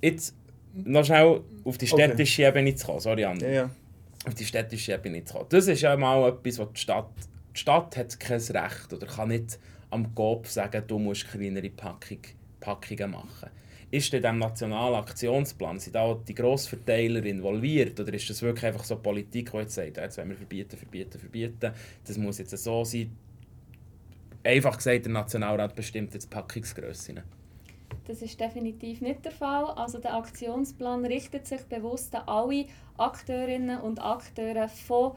Jetzt 0.00 0.34
noch 0.72 1.04
schnell 1.04 1.40
auf 1.64 1.78
die 1.78 1.86
städtische 1.86 2.46
okay. 2.48 2.58
Ebene 2.58 2.74
zu 2.74 2.86
kommen, 2.86 3.00
sorry 3.00 3.24
Andi. 3.24 3.44
Ja, 3.44 3.50
ja. 3.50 3.70
Auf 4.26 4.34
die 4.34 4.44
städtische 4.44 4.94
Ebene 4.94 5.24
zu 5.24 5.34
kommen. 5.34 5.46
Das 5.50 5.66
ist 5.66 5.80
ja 5.80 5.96
mal 5.96 6.28
etwas, 6.28 6.58
was 6.58 6.68
die 6.74 6.80
Stadt... 6.80 7.10
Die 7.52 7.58
Stadt 7.58 7.96
hat 7.96 8.20
kein 8.20 8.40
Recht 8.40 8.92
oder 8.92 9.06
kann 9.08 9.28
nicht 9.28 9.58
am 9.90 10.14
Kopf 10.14 10.48
sagen, 10.48 10.84
du 10.86 11.00
musst 11.00 11.28
kleinere 11.28 11.68
Packung, 11.68 12.20
Packungen 12.60 13.10
machen 13.10 13.50
ist 13.90 14.14
in 14.14 14.22
diesem 14.22 14.38
nationalen 14.38 14.94
Aktionsplan, 14.94 15.78
sind 15.80 15.96
auch 15.96 16.22
die 16.24 16.34
Grossverteiler 16.34 17.24
involviert? 17.24 17.98
Oder 17.98 18.14
ist 18.14 18.30
das 18.30 18.40
wirklich 18.42 18.66
einfach 18.66 18.84
so 18.84 18.96
Politik, 18.96 19.50
die 19.50 19.56
jetzt 19.58 19.74
sagt, 19.74 19.96
jetzt 19.96 20.18
wollen 20.18 20.30
wir 20.30 20.36
verbieten, 20.36 20.76
verbieten, 20.76 21.18
verbieten, 21.18 21.72
das 22.06 22.16
muss 22.16 22.38
jetzt 22.38 22.56
so 22.56 22.84
sein? 22.84 23.10
Einfach 24.44 24.76
gesagt, 24.76 25.04
der 25.04 25.12
Nationalrat 25.12 25.74
bestimmt 25.74 26.14
jetzt 26.14 26.30
Packungsgrössen. 26.30 27.20
Das 28.06 28.22
ist 28.22 28.40
definitiv 28.40 29.00
nicht 29.00 29.24
der 29.24 29.32
Fall. 29.32 29.64
Also 29.76 29.98
der 29.98 30.14
Aktionsplan 30.14 31.04
richtet 31.04 31.46
sich 31.46 31.62
bewusst 31.62 32.14
an 32.14 32.22
alle 32.26 32.66
Akteurinnen 32.96 33.80
und 33.80 34.02
Akteure 34.02 34.68
von 34.68 35.12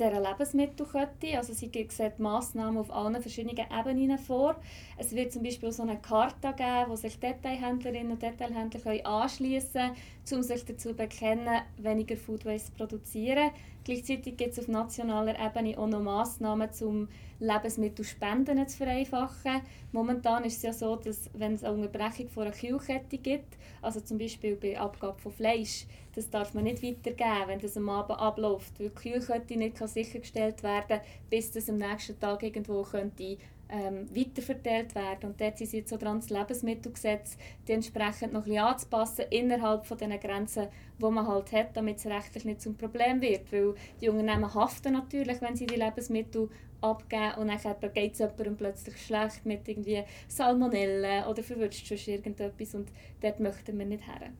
dieser 0.00 0.20
Lebensmittelkette. 0.20 1.36
Also 1.36 1.52
sie 1.52 1.70
sieht 1.72 2.18
Massnahmen 2.18 2.78
auf 2.78 2.92
allen 2.92 3.20
verschiedenen 3.20 3.66
Ebenen 3.78 4.18
vor. 4.18 4.56
Es 4.96 5.14
wird 5.14 5.32
zum 5.32 5.42
Beispiel 5.42 5.70
so 5.72 5.82
eine 5.82 5.98
Karte 5.98 6.52
geben, 6.56 6.88
wo 6.88 6.96
sich 6.96 7.18
Detailhändlerinnen 7.18 8.12
und 8.12 8.22
Detailhändler 8.22 9.06
anschließen 9.06 9.72
können, 9.82 9.96
um 10.32 10.42
sich 10.42 10.64
dazu 10.64 10.90
zu 10.90 10.94
bekennen, 10.94 11.62
weniger 11.76 12.16
Food 12.16 12.44
Waste 12.44 12.72
zu 12.72 12.76
produzieren. 12.76 13.50
Gleichzeitig 13.84 14.36
gibt 14.36 14.52
es 14.52 14.58
auf 14.58 14.68
nationaler 14.68 15.34
Ebene 15.38 15.78
auch 15.78 15.86
noch 15.86 16.02
Massnahmen, 16.02 16.68
um 16.82 17.08
Lebensmittelspenden 17.38 18.68
zu 18.68 18.76
vereinfachen. 18.76 19.62
Momentan 19.92 20.44
ist 20.44 20.58
es 20.58 20.62
ja 20.62 20.72
so, 20.72 20.96
dass 20.96 21.30
wenn 21.32 21.54
es 21.54 21.64
eine 21.64 21.74
Unterbrechung 21.74 22.28
von 22.28 22.44
einer 22.44 22.52
Kühlkette 22.52 23.16
gibt, 23.18 23.56
also 23.80 24.00
zum 24.00 24.18
Beispiel 24.18 24.56
bei 24.56 24.78
Abgabe 24.78 25.18
von 25.18 25.32
Fleisch, 25.32 25.86
das 26.14 26.28
darf 26.28 26.52
man 26.52 26.64
nicht 26.64 26.82
weitergeben, 26.82 27.46
wenn 27.46 27.60
das 27.60 27.76
am 27.76 27.88
Abend 27.88 28.18
abläuft, 28.18 28.78
weil 28.78 28.90
die 28.90 28.94
Kühlkette 28.94 29.56
nicht 29.56 29.78
sichergestellt 29.78 30.62
werden 30.62 30.88
kann, 30.88 31.00
bis 31.30 31.50
das 31.50 31.70
am 31.70 31.76
nächsten 31.76 32.20
Tag 32.20 32.42
irgendwo 32.42 32.82
könnte 32.82 33.38
ähm, 33.70 34.08
weiterverteilt 34.14 34.94
werden. 34.94 35.30
Und 35.30 35.40
dort 35.40 35.58
sind 35.58 35.70
sie 35.70 35.78
jetzt 35.78 35.90
so 35.90 35.96
dran, 35.96 36.20
das 36.20 36.30
Lebensmittelgesetz 36.30 37.36
entsprechend 37.68 38.32
noch 38.32 38.40
ein 38.40 38.44
bisschen 38.44 38.64
anzupassen 38.64 39.24
innerhalb 39.30 39.86
von 39.86 39.98
den 39.98 40.18
Grenzen, 40.18 40.68
die 40.98 41.10
man 41.10 41.26
halt 41.26 41.52
hat, 41.52 41.76
damit 41.76 41.98
es 41.98 42.06
rechtlich 42.06 42.44
nicht 42.44 42.60
zum 42.60 42.76
Problem 42.76 43.20
wird. 43.20 43.52
Weil 43.52 43.74
die 44.00 44.08
Unternehmen 44.08 44.52
haften 44.52 44.92
natürlich, 44.92 45.40
wenn 45.40 45.56
sie 45.56 45.66
die 45.66 45.76
Lebensmittel 45.76 46.48
abgeben 46.80 47.34
und 47.38 47.48
dann 47.48 47.92
geht 47.92 48.14
es 48.14 48.18
jemandem 48.20 48.56
plötzlich 48.56 48.96
schlecht 49.04 49.44
mit 49.44 49.68
irgendwie 49.68 50.02
Salmonellen 50.28 51.26
oder 51.26 51.42
verwünscht 51.42 51.86
schon 51.86 52.14
irgendetwas 52.14 52.74
und 52.74 52.88
dort 53.20 53.38
möchten 53.40 53.78
wir 53.78 53.86
nicht 53.86 54.06
her. 54.06 54.30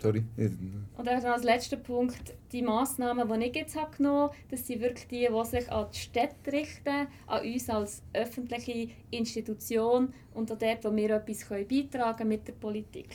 Sorry. 0.00 0.24
Und 0.36 1.06
dann 1.06 1.24
als 1.24 1.44
letzter 1.44 1.76
Punkt, 1.76 2.34
die 2.52 2.62
Massnahmen, 2.62 3.28
die 3.28 3.46
ich 3.46 3.54
jetzt 3.54 3.76
habe 3.76 3.96
genommen 3.96 4.22
habe, 4.22 4.34
das 4.50 4.66
sind 4.66 4.80
wirklich 4.80 5.06
die, 5.08 5.28
die 5.28 5.44
sich 5.44 5.70
an 5.70 5.86
die 5.92 5.98
Städte 5.98 6.52
richten, 6.52 7.06
an 7.26 7.44
uns 7.44 7.70
als 7.70 8.02
öffentliche 8.12 8.88
Institution 9.10 10.12
und 10.34 10.50
an 10.50 10.58
dort, 10.58 10.84
wo 10.84 10.94
wir 10.94 11.10
etwas 11.10 11.44
beitragen 11.48 12.18
können 12.18 12.28
mit 12.28 12.48
der 12.48 12.52
Politik. 12.54 13.08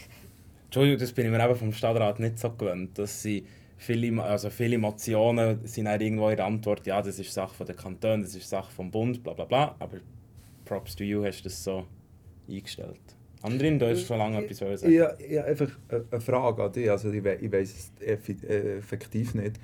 Entschuldigung, 0.65 0.99
das 0.99 1.13
bin 1.13 1.25
ich 1.25 1.31
mir 1.31 1.43
eben 1.43 1.55
vom 1.55 1.73
Stadtrat 1.73 2.19
nicht 2.19 2.39
so 2.39 2.49
gewöhnt, 2.51 2.97
dass 2.97 3.21
sie 3.21 3.45
viele, 3.77 4.21
also 4.21 4.49
viele 4.49 4.77
Motionen 4.77 5.65
sind 5.65 5.85
dann 5.85 6.01
irgendwo 6.01 6.29
in 6.29 6.37
der 6.37 6.45
Antwort, 6.45 6.85
ja, 6.85 7.01
das 7.01 7.19
ist 7.19 7.33
Sache 7.33 7.63
der 7.63 7.75
Kantone, 7.75 8.23
das 8.23 8.35
ist 8.35 8.49
Sache 8.49 8.71
vom 8.71 8.91
Bund, 8.91 9.23
bla 9.23 9.33
bla 9.33 9.45
bla, 9.45 9.75
aber 9.79 9.97
props 10.65 10.95
to 10.95 11.03
you 11.03 11.23
hast 11.23 11.41
du 11.41 11.43
das 11.45 11.63
so 11.63 11.85
eingestellt. 12.49 13.14
Andrin, 13.41 13.77
du 13.79 13.87
hast 13.87 14.07
schon 14.07 14.17
lange 14.17 14.43
etwas 14.43 14.81
sagen. 14.81 14.93
Ja, 14.93 15.13
ja, 15.29 15.43
einfach 15.43 15.69
eine 15.89 16.21
Frage 16.21 16.63
an 16.63 16.71
dich, 16.71 16.89
also 16.89 17.11
ich, 17.11 17.23
we 17.23 17.35
ich 17.35 17.51
weiß 17.51 17.91
es 17.99 18.07
äh, 18.07 18.77
effektiv 18.77 19.35
nicht. 19.35 19.59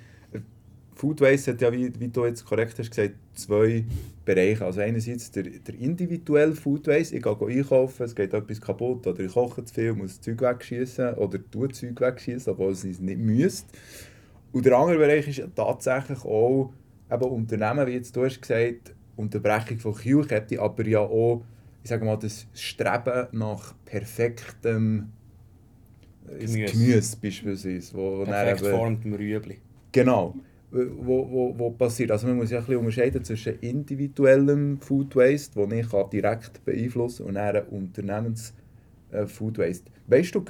Food 1.01 1.19
Waste 1.19 1.53
hat 1.53 1.61
ja, 1.61 1.71
wie, 1.71 1.91
wie 1.99 2.09
du 2.09 2.25
jetzt 2.25 2.45
korrekt 2.45 2.77
hast 2.77 2.91
gesagt, 2.91 3.15
zwei 3.33 3.83
Bereiche. 4.23 4.63
Also 4.63 4.81
einerseits 4.81 5.31
der, 5.31 5.43
der 5.43 5.75
individuelle 5.79 6.53
Food 6.53 6.85
Waste, 6.85 7.15
ich 7.15 7.23
gehe 7.23 7.47
einkaufen, 7.47 8.03
es 8.03 8.13
geht 8.13 8.33
etwas 8.35 8.61
kaputt 8.61 9.07
oder 9.07 9.19
ich 9.21 9.33
koche 9.33 9.65
zu 9.65 9.73
viel, 9.73 9.93
muss 9.93 10.17
das 10.17 10.21
Zeug 10.21 10.41
wegschießen 10.41 11.15
oder 11.15 11.39
tue 11.49 11.69
Zeug 11.69 11.99
wegschießen, 11.99 12.53
obwohl 12.53 12.73
es 12.73 12.83
nicht 12.83 13.01
müsste. 13.01 13.67
Und 14.51 14.65
der 14.65 14.77
andere 14.77 14.99
Bereich 14.99 15.27
ist 15.27 15.41
tatsächlich 15.55 16.23
auch 16.23 16.71
eben 17.11 17.23
Unternehmen, 17.23 17.87
wie 17.87 17.93
jetzt 17.93 18.15
du 18.15 18.23
hast 18.23 18.39
gesagt, 18.39 18.93
Unterbrechung 19.15 19.79
von 19.79 19.95
Kühlkette, 19.95 20.61
aber 20.61 20.85
ja 20.85 20.99
auch 20.99 21.43
ich 21.83 21.89
sage 21.89 22.05
mal, 22.05 22.17
das 22.17 22.47
Streben 22.53 23.27
nach 23.31 23.73
perfektem 23.85 25.11
Gemüse, 26.25 26.65
Gemüse 26.65 27.17
beispielsweise. 27.21 27.93
Wo 27.95 28.23
Perfekt 28.23 28.63
geformtem 28.63 29.13
Rüebli. 29.13 29.57
Genau. 29.91 30.35
Wo, 30.71 31.29
wo, 31.29 31.59
wo 31.59 31.71
passiert. 31.71 32.11
Also 32.11 32.27
man 32.27 32.37
muss 32.37 32.51
ja 32.51 32.59
ein 32.59 32.65
bisschen 32.65 32.79
unterscheiden 32.79 33.23
zwischen 33.23 33.59
individuellem 33.59 34.79
Food 34.79 35.15
Waste, 35.15 35.59
den 35.59 35.79
ich 35.79 35.87
direkt 36.13 36.63
beeinflussen 36.63 37.25
kann, 37.25 37.35
und 37.35 37.37
einem 37.37 37.67
Unternehmens 37.67 38.53
äh, 39.11 39.25
Food 39.25 39.57
Waste. 39.57 39.91
Weißt 40.07 40.33
du 40.33 40.45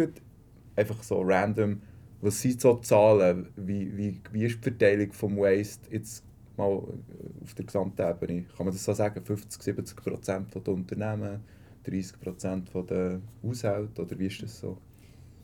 einfach 0.75 1.01
so 1.01 1.21
random, 1.21 1.81
was 2.21 2.39
sind 2.39 2.61
so 2.61 2.75
Zahlen, 2.75 3.47
wie, 3.55 3.97
wie, 3.97 4.21
wie 4.31 4.45
ist 4.45 4.57
die 4.57 4.69
Verteilung 4.69 5.11
vom 5.11 5.37
Waste 5.37 5.91
jetzt 5.91 6.23
mal 6.61 6.77
äh, 6.77 7.43
auf 7.43 7.53
der 7.55 7.65
Gesamtebene, 7.65 8.43
kann 8.43 8.65
man 8.65 8.73
das 8.73 8.83
so 8.83 8.93
sagen, 8.93 9.23
50, 9.23 9.61
70 9.61 9.95
Prozent 9.97 10.55
der 10.55 10.73
Unternehmen, 10.73 11.43
30 11.83 12.19
Prozent 12.19 12.69
der 12.73 13.21
Haushalte, 13.43 14.01
oder 14.01 14.19
wie 14.19 14.27
ist 14.27 14.43
das 14.43 14.59
so? 14.59 14.77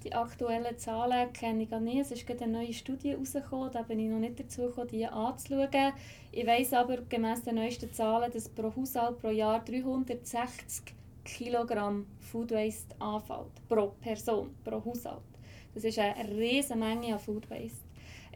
Die 0.04 0.14
aktuellen 0.14 0.78
Zahlen 0.78 1.34
kenne 1.34 1.64
ich 1.64 1.70
gar 1.70 1.80
nicht. 1.80 2.00
Es 2.00 2.12
ist 2.12 2.26
gerade 2.26 2.44
eine 2.44 2.60
neue 2.60 2.74
Studie 2.74 3.12
herausgekommen, 3.12 3.72
da 3.72 3.82
bin 3.82 4.00
ich 4.00 4.10
noch 4.10 4.20
nicht 4.20 4.40
dazu 4.40 4.68
gekommen, 4.68 4.88
die 4.90 5.06
anzuschauen. 5.06 5.94
Ich 6.32 6.46
weiss 6.46 6.72
aber 6.74 6.98
gemäss 7.10 7.44
den 7.44 7.56
neuesten 7.56 7.92
Zahlen, 7.92 8.32
dass 8.32 8.48
pro 8.48 8.74
Haushalt 8.76 9.18
pro 9.18 9.30
Jahr 9.30 9.64
360 9.66 10.94
Kilogramm 11.26 12.06
Food 12.20 12.52
Waste 12.52 12.96
anfällt. 13.00 13.68
Pro 13.68 13.88
Person, 14.00 14.52
pro 14.64 14.84
Haushalt. 14.86 15.24
Das 15.74 15.84
ist 15.84 16.00
eine 16.00 16.30
riesige 16.30 16.80
Menge 16.80 17.14
an 17.14 17.20
Food 17.20 17.50
Waste. 17.50 17.87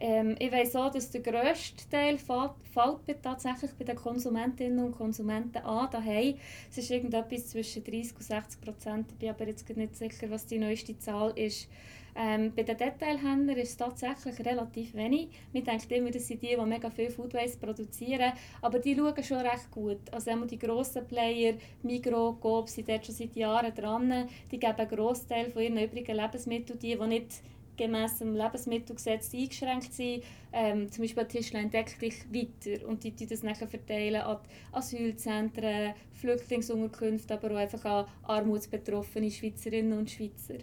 Ähm, 0.04 0.34
ich 0.40 0.50
weiß 0.50 0.74
auch, 0.74 0.90
dass 0.90 1.12
der 1.12 1.20
grösste 1.20 1.88
Teil 1.88 2.18
fällt, 2.18 3.22
tatsächlich 3.22 3.70
bei 3.78 3.84
den 3.84 3.94
Konsumentinnen 3.94 4.84
und 4.84 4.96
Konsumenten 4.96 5.58
an. 5.58 5.88
Daheim. 5.92 6.34
Es 6.68 6.78
ist 6.78 6.90
irgendetwas 6.90 7.50
zwischen 7.50 7.84
30 7.84 8.16
und 8.16 8.22
60 8.24 8.60
Prozent. 8.60 9.12
Ich 9.12 9.18
bin 9.18 9.30
aber 9.30 9.46
jetzt 9.46 9.68
nicht 9.76 9.94
sicher, 9.94 10.28
was 10.28 10.46
die 10.46 10.58
neueste 10.58 10.98
Zahl 10.98 11.30
ist. 11.38 11.68
Ähm, 12.16 12.52
bei 12.54 12.64
den 12.64 12.76
Detailhändlern 12.76 13.56
ist 13.58 13.70
es 13.70 13.76
tatsächlich 13.76 14.44
relativ 14.44 14.92
wenig. 14.94 15.28
Wir 15.52 15.62
denken 15.62 15.94
immer, 15.94 16.10
das 16.10 16.26
sind 16.26 16.42
die, 16.42 16.48
die 16.48 16.66
mega 16.66 16.90
viel 16.90 17.08
Food 17.08 17.32
Waste 17.34 17.64
produzieren. 17.64 18.32
Aber 18.60 18.80
die 18.80 18.96
schauen 18.96 19.22
schon 19.22 19.38
recht 19.38 19.70
gut. 19.70 20.00
Also 20.10 20.34
die 20.44 20.58
grossen 20.58 21.06
Player, 21.06 21.54
Migros, 21.84 22.40
Coop, 22.40 22.68
sind 22.68 22.88
dort 22.88 23.06
schon 23.06 23.14
seit 23.14 23.36
Jahren 23.36 23.72
dran. 23.72 24.28
Die 24.50 24.58
geben 24.58 24.74
einen 24.74 24.90
Großteil 24.90 25.48
von 25.48 25.62
ihren 25.62 25.78
übrigen 25.78 26.16
Lebensmitteln, 26.16 26.80
die, 26.80 26.98
die 26.98 27.06
nicht 27.06 27.40
gemäß 27.76 28.18
dem 28.18 28.34
Lebensmittelgesetz 28.34 29.32
eingeschränkt 29.34 29.92
sind. 29.92 30.22
Ähm, 30.52 30.90
zum 30.90 31.02
Beispiel 31.02 31.24
Tischlein 31.24 31.70
deckt 31.70 32.00
dich 32.00 32.24
weiter 32.32 32.86
und 32.86 33.02
die, 33.04 33.12
die 33.12 33.26
das 33.26 33.42
nachher 33.42 33.68
verteilen 33.68 34.20
an 34.20 34.38
Asylzentren, 34.72 35.94
Flüchtlingsunterkünfte, 36.12 37.34
aber 37.34 37.52
auch 37.52 37.56
einfach 37.56 37.84
an 37.84 38.06
armutsbetroffene 38.24 39.30
Schweizerinnen 39.30 39.98
und 39.98 40.10
Schweizer. 40.10 40.58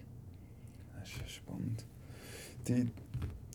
Das 0.99 1.09
ist 1.09 1.31
spannend. 1.31 1.85
Die, 2.67 2.87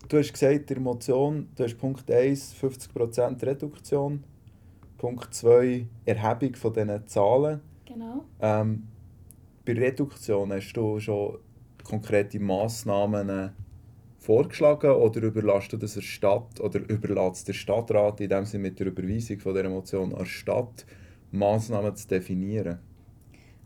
du 0.09 0.19
hast 0.19 0.33
gesagt, 0.33 0.55
in 0.55 0.67
der 0.67 0.81
Motion, 0.81 1.49
du 1.55 1.65
hast 1.65 1.77
Punkt 1.79 2.11
1 2.11 2.57
50% 2.61 3.47
Reduktion, 3.47 4.25
Punkt 4.99 5.33
2 5.33 5.87
Erhebung 6.05 6.55
von 6.57 6.73
diesen 6.73 7.07
Zahlen. 7.07 7.61
Genau. 7.85 8.25
Ähm, 8.41 8.89
bei 9.65 9.73
Reduktion 9.75 10.53
hast 10.53 10.73
du 10.73 10.99
schon 10.99 11.39
konkrete 11.85 12.41
Massnahmen 12.41 13.53
vorgeschlagen 14.19 14.91
oder 14.91 15.23
überlasst 15.23 15.73
du 15.73 15.77
das 15.77 15.95
der 15.95 16.01
Stadt 16.01 16.59
oder 16.61 16.81
überlässt 16.89 17.47
der 17.47 17.53
Stadtrat 17.53 18.21
in 18.21 18.31
dem 18.31 18.47
Sinne 18.47 18.63
mit 18.63 18.81
der 18.81 18.89
Überweisung 18.89 19.39
von 19.39 19.55
der 19.55 19.69
Motion 19.69 20.15
an 20.15 20.27
Stadt 20.27 20.87
Massnahmen 21.31 21.95
zu 21.95 22.09
definieren? 22.09 22.79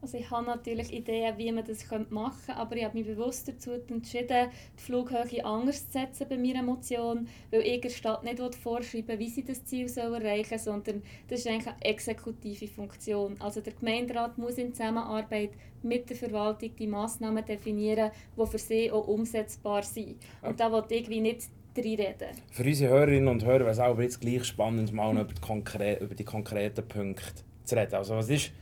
Also 0.01 0.17
ich 0.17 0.31
habe 0.31 0.47
natürlich 0.47 0.93
Ideen, 0.93 1.37
wie 1.39 1.51
man 1.51 1.65
das 1.65 1.85
machen 2.11 2.37
könnte, 2.47 2.61
aber 2.61 2.77
ich 2.77 2.85
habe 2.85 2.97
mich 2.97 3.07
bewusst 3.07 3.49
dazu 3.49 3.73
entschieden, 3.73 4.49
die 4.77 4.83
Flughöhe 4.83 5.45
anders 5.45 5.91
zu 5.91 5.99
setzen 5.99 6.27
bei 6.29 6.39
meiner 6.39 6.63
Motion, 6.63 7.29
weil 7.51 7.63
ich 7.63 7.81
der 7.81 7.91
Stadt 7.91 8.23
nicht 8.23 8.55
vorschreiben 8.55 9.19
wie 9.19 9.29
sie 9.29 9.45
das 9.45 9.65
Ziel 9.65 9.91
erreichen 9.97 10.59
soll, 10.59 10.75
sondern 10.75 11.03
das 11.29 11.41
ist 11.41 11.49
eigentlich 11.49 11.67
eine 11.67 11.85
exekutive 11.85 12.69
Funktion. 12.69 13.35
Also 13.41 13.61
der 13.61 13.73
Gemeinderat 13.73 14.39
muss 14.39 14.59
in 14.59 14.73
Zusammenarbeit 14.73 15.51
mit 15.83 16.09
der 16.09 16.17
Verwaltung 16.17 16.71
die 16.77 16.87
Massnahmen 16.87 17.45
definieren, 17.45 18.11
die 18.37 18.47
für 18.47 18.59
sie 18.59 18.93
auch 18.93 19.09
umsetzbar 19.09 19.83
sind. 19.83 20.17
Und 20.43 20.61
da 20.61 20.71
wollte 20.71 20.95
ich 20.95 21.09
nicht 21.09 21.43
reinreden. 21.77 22.29
Für 22.51 22.65
unsere 22.65 22.93
Hörerinnen 22.93 23.29
und 23.29 23.45
Hörer 23.45 23.61
wäre 23.61 23.71
es 23.71 23.79
auch 23.79 23.99
jetzt 23.99 24.21
gleich 24.21 24.45
spannend, 24.45 24.93
mal 24.93 25.13
über 25.17 25.33
die, 25.33 26.05
über 26.05 26.15
die 26.15 26.25
konkreten 26.25 26.87
Punkte 26.87 27.43
zu 27.65 27.77
reden. 27.77 27.95
Also 27.95 28.17
was 28.17 28.29
ist 28.29 28.53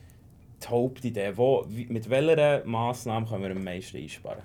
die 0.62 0.68
Hauptidee? 0.68 1.32
Wo, 1.36 1.66
mit 1.68 2.08
welcher 2.08 2.64
Massnahme 2.64 3.26
können 3.26 3.42
wir 3.42 3.50
am 3.50 3.64
meisten 3.64 3.96
einsparen? 3.98 4.42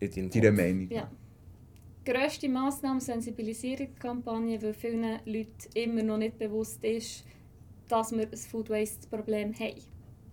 Deine 0.00 0.52
Meinung? 0.52 0.90
Ja. 0.90 1.10
Die 2.06 2.12
grösste 2.12 2.48
Massnahme 2.48 3.00
Sensibilisierungskampagne, 3.00 4.62
weil 4.62 4.74
vielen 4.74 5.18
Leuten 5.24 5.50
immer 5.74 6.02
noch 6.02 6.18
nicht 6.18 6.38
bewusst 6.38 6.82
ist, 6.84 7.24
dass 7.88 8.12
wir 8.12 8.28
ein 8.30 8.36
Food 8.36 8.70
Waste 8.70 9.08
Problem 9.08 9.52
haben. 9.58 9.82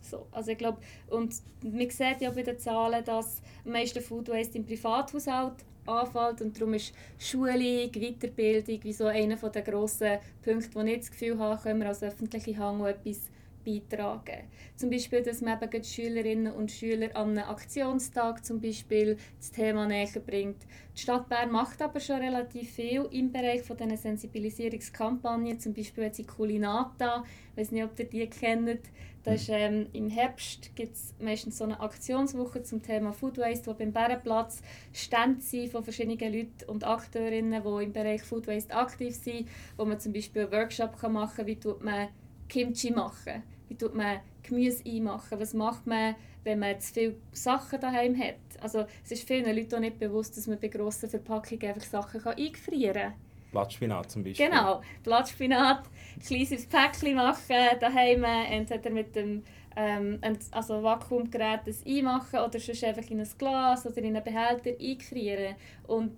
So, 0.02 0.28
also 0.32 0.52
ich 0.52 0.58
glaube, 0.58 0.78
und 1.10 1.36
man 1.64 1.90
sieht 1.90 2.22
ja 2.22 2.30
bei 2.30 2.44
den 2.44 2.60
Zahlen, 2.60 3.04
dass 3.04 3.42
am 3.66 3.72
meisten 3.72 4.02
Food 4.02 4.30
Waste 4.30 4.60
im 4.60 4.66
Privathaushalt 4.66 5.66
anfällt 5.86 6.42
und 6.42 6.60
darum 6.60 6.74
ist 6.76 6.94
Schulung, 7.18 7.92
Weiterbildung 7.92 8.84
wie 8.84 8.94
so 8.94 9.06
einer 9.06 9.36
der 9.36 9.62
grossen 9.62 10.18
Punkte, 10.44 10.70
wo 10.74 10.82
ich 10.82 11.00
das 11.00 11.12
Gefühl 11.12 11.38
habe, 11.40 11.62
können 11.62 11.80
wir 11.80 11.88
als 11.88 12.04
öffentliche 12.04 12.58
Hand 12.58 12.86
etwas 12.86 13.30
beitragen. 13.66 14.48
Zum 14.76 14.90
Beispiel, 14.90 15.22
dass 15.24 15.42
man 15.42 15.62
eben 15.62 15.82
die 15.82 15.88
Schülerinnen 15.88 16.54
und 16.54 16.72
Schüler 16.72 17.16
an 17.16 17.38
einem 17.38 17.50
Aktionstag 17.50 18.46
zum 18.46 18.62
Beispiel 18.62 19.18
das 19.38 19.52
Thema 19.52 19.88
näher 19.88 20.08
bringt. 20.26 20.62
Die 20.96 21.02
Stadt 21.02 21.28
Bern 21.28 21.52
macht 21.52 21.82
aber 21.82 22.00
schon 22.00 22.18
relativ 22.18 22.72
viel 22.72 23.08
im 23.12 23.32
Bereich 23.32 23.64
von 23.64 23.76
diesen 23.76 23.98
Sensibilisierungskampagnen. 23.98 25.60
Zum 25.60 25.74
Beispiel 25.74 26.06
hat 26.06 26.16
sie 26.16 26.26
Kulinata, 26.26 27.24
ich 27.52 27.58
weiß 27.58 27.72
nicht, 27.72 27.84
ob 27.84 28.00
ihr 28.00 28.06
die 28.06 28.28
kennt. 28.28 28.80
Das 29.26 29.42
ist, 29.42 29.50
ähm, 29.50 29.88
Im 29.94 30.08
Herbst 30.08 30.76
gibt 30.76 30.94
es 30.96 31.16
meistens 31.20 31.58
so 31.58 31.64
eine 31.64 31.80
Aktionswoche 31.80 32.62
zum 32.62 32.84
Thema 32.84 33.12
Food 33.12 33.40
Waste, 33.40 33.66
wo 33.66 33.74
beim 33.74 33.92
Bärenplatz 33.92 34.62
Stände 34.94 35.42
sind 35.42 35.72
von 35.72 35.84
verschiedenen 35.84 36.32
Leuten 36.32 36.70
und 36.70 36.84
Akteurinnen, 36.84 37.64
die 37.64 37.84
im 37.84 37.92
Bereich 37.92 38.22
Food 38.22 38.46
Waste 38.46 38.76
aktiv 38.76 39.16
sind, 39.16 39.50
wo 39.78 39.86
man 39.86 40.00
zum 40.00 40.14
Beispiel 40.14 40.44
einen 40.44 40.52
Workshop 40.52 41.02
machen 41.10 41.38
kann, 41.38 41.48
wie 41.48 41.56
tut 41.56 41.84
man 41.84 42.10
Kimchi 42.48 42.92
machen 42.92 43.42
wie 43.68 43.76
tut 43.76 43.96
man 43.96 44.20
Gemüse 44.44 44.84
einmachen? 44.86 45.40
Was 45.40 45.54
macht 45.54 45.88
man, 45.88 46.16
wenn 46.44 46.60
man 46.60 46.80
zu 46.80 46.94
viele 46.94 47.16
Sachen 47.32 47.80
daheim 47.80 48.18
hat? 48.18 48.36
Also 48.62 48.86
es 49.04 49.12
ist 49.12 49.28
vielen 49.28 49.56
Leuten 49.56 49.76
auch 49.76 49.80
nicht 49.80 50.00
bewusst, 50.00 50.38
dass 50.38 50.48
man 50.48 50.60
bei 50.60 50.68
grossen 50.68 51.10
Verpackungen 51.10 51.68
einfach 51.68 51.84
Sachen 51.84 52.22
kann 52.22 52.38
eingefrieren 52.38 52.94
kann. 52.94 53.14
Blattspinat 53.52 54.12
zum 54.12 54.24
Beispiel. 54.24 54.50
Genau, 54.50 54.82
Blattspinat, 55.04 55.86
ein 56.16 56.22
kleines 56.22 56.66
Päckchen 56.66 57.16
machen 57.16 57.80
daheim, 57.80 58.24
entweder 58.24 58.90
mit 58.90 59.16
dem 59.16 59.44
ähm, 59.78 60.20
also 60.52 60.82
Vakuumgerät 60.84 61.62
das 61.66 61.86
einmachen 61.86 62.40
oder 62.40 62.60
sonst 62.60 62.84
einfach 62.84 63.10
in 63.10 63.20
ein 63.20 63.30
Glas 63.38 63.86
oder 63.86 63.98
in 63.98 64.16
einen 64.16 64.24
Behälter 64.24 64.72
eingefrieren. 64.80 65.56
Und 65.88 66.14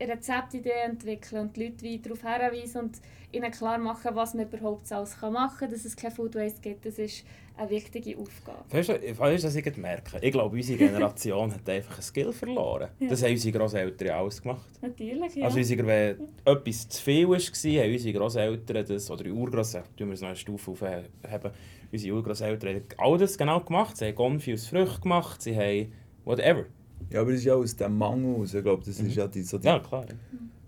Rezeptideen 0.00 0.90
entwickeln 0.90 1.42
und 1.42 1.56
die 1.56 1.64
Leute 1.64 1.84
weiter 1.84 2.14
darauf 2.14 2.20
hinweisen 2.20 2.80
und 2.82 3.00
ihnen 3.32 3.50
klar 3.50 3.78
machen, 3.78 4.14
was 4.14 4.34
man 4.34 4.46
überhaupt 4.46 4.90
alles 4.92 5.20
machen 5.20 5.58
kann, 5.58 5.70
dass 5.70 5.84
es 5.84 5.96
kein 5.96 6.10
Food 6.10 6.34
Waste 6.34 6.60
gibt. 6.60 6.86
Das 6.86 6.98
ist 6.98 7.24
eine 7.56 7.70
wichtige 7.70 8.16
Aufgabe. 8.16 8.64
Weißt 8.70 8.88
du, 8.88 9.18
weißt, 9.18 9.44
was 9.44 9.56
ich 9.56 9.76
merke? 9.76 10.18
Ich 10.22 10.32
glaube, 10.32 10.56
unsere 10.56 10.78
Generation 10.78 11.52
hat 11.54 11.68
einfach 11.68 11.96
ein 11.96 12.02
Skill 12.02 12.32
verloren. 12.32 12.88
Ja. 13.00 13.08
Das 13.08 13.22
haben 13.22 13.32
unsere 13.32 13.58
Großeltern 13.58 14.10
alles 14.10 14.40
gemacht. 14.40 14.68
Natürlich, 14.80 15.34
ja. 15.34 15.44
Also 15.44 15.58
unsere, 15.58 15.86
wenn 15.86 16.28
etwas 16.44 16.88
zu 16.88 17.02
viel 17.02 17.28
war, 17.28 17.38
haben 17.38 17.92
unsere 17.92 18.18
Großeltern 18.18 18.86
das, 18.86 19.10
oder 19.10 19.24
die 19.24 19.32
Urgroßeltern, 19.32 19.96
tun 19.96 20.08
wir 20.08 20.14
es 20.14 20.20
noch 20.20 20.28
eine 20.28 20.36
Stufe 20.36 20.70
aufheben, 20.70 21.06
unsere 21.90 22.14
Urgroßeltern 22.14 22.74
haben 22.76 22.84
all 22.96 23.18
das 23.18 23.36
genau 23.36 23.60
gemacht. 23.60 23.96
Sie 23.96 24.06
haben 24.06 24.14
Konfi 24.14 24.54
aus 24.54 24.68
Früchten 24.68 25.00
gemacht, 25.02 25.42
sie 25.42 25.56
haben 25.56 25.92
whatever. 26.24 26.66
Ja, 27.10 27.20
aber 27.20 27.30
das 27.30 27.40
ist 27.40 27.46
ja 27.46 27.54
aus 27.54 27.76
dem 27.76 27.96
Mangel 27.96 28.36
aus. 28.40 28.54
Ich 28.54 28.62
glaube, 28.62 28.82
das 28.84 29.00
ist 29.00 29.02
mhm. 29.02 29.10
ja 29.10 29.26
die, 29.26 29.42
so 29.42 29.58
die 29.58 29.66
ja, 29.66 29.78
klar. 29.78 30.04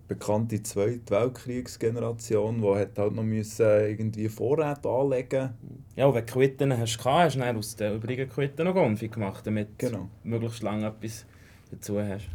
bekannte 0.09 0.63
Zweite 0.63 1.11
Weltkriegsgeneration, 1.11 2.61
die 2.61 2.75
hat 2.75 2.99
halt 2.99 3.15
noch 3.15 3.23
müssen 3.23 3.67
irgendwie 3.67 4.29
Vorräte 4.29 4.89
anlegen 4.89 5.51
Ja, 5.97 6.07
und 6.07 6.15
wenn 6.15 6.27
du 6.27 6.33
Quitten 6.33 6.77
hast, 6.77 7.05
hast 7.05 7.37
du 7.37 7.43
aus 7.43 7.77
den 7.77 7.97
übrigen 7.97 8.29
Quitten 8.29 8.65
noch 8.65 8.75
Konfi 8.75 9.09
gemacht, 9.09 9.47
damit 9.47 9.79
genau. 9.79 10.09
du 10.23 10.29
möglichst 10.29 10.63
lange 10.63 10.87
etwas 10.87 11.27
dazu 11.71 12.01
hast. 12.01 12.29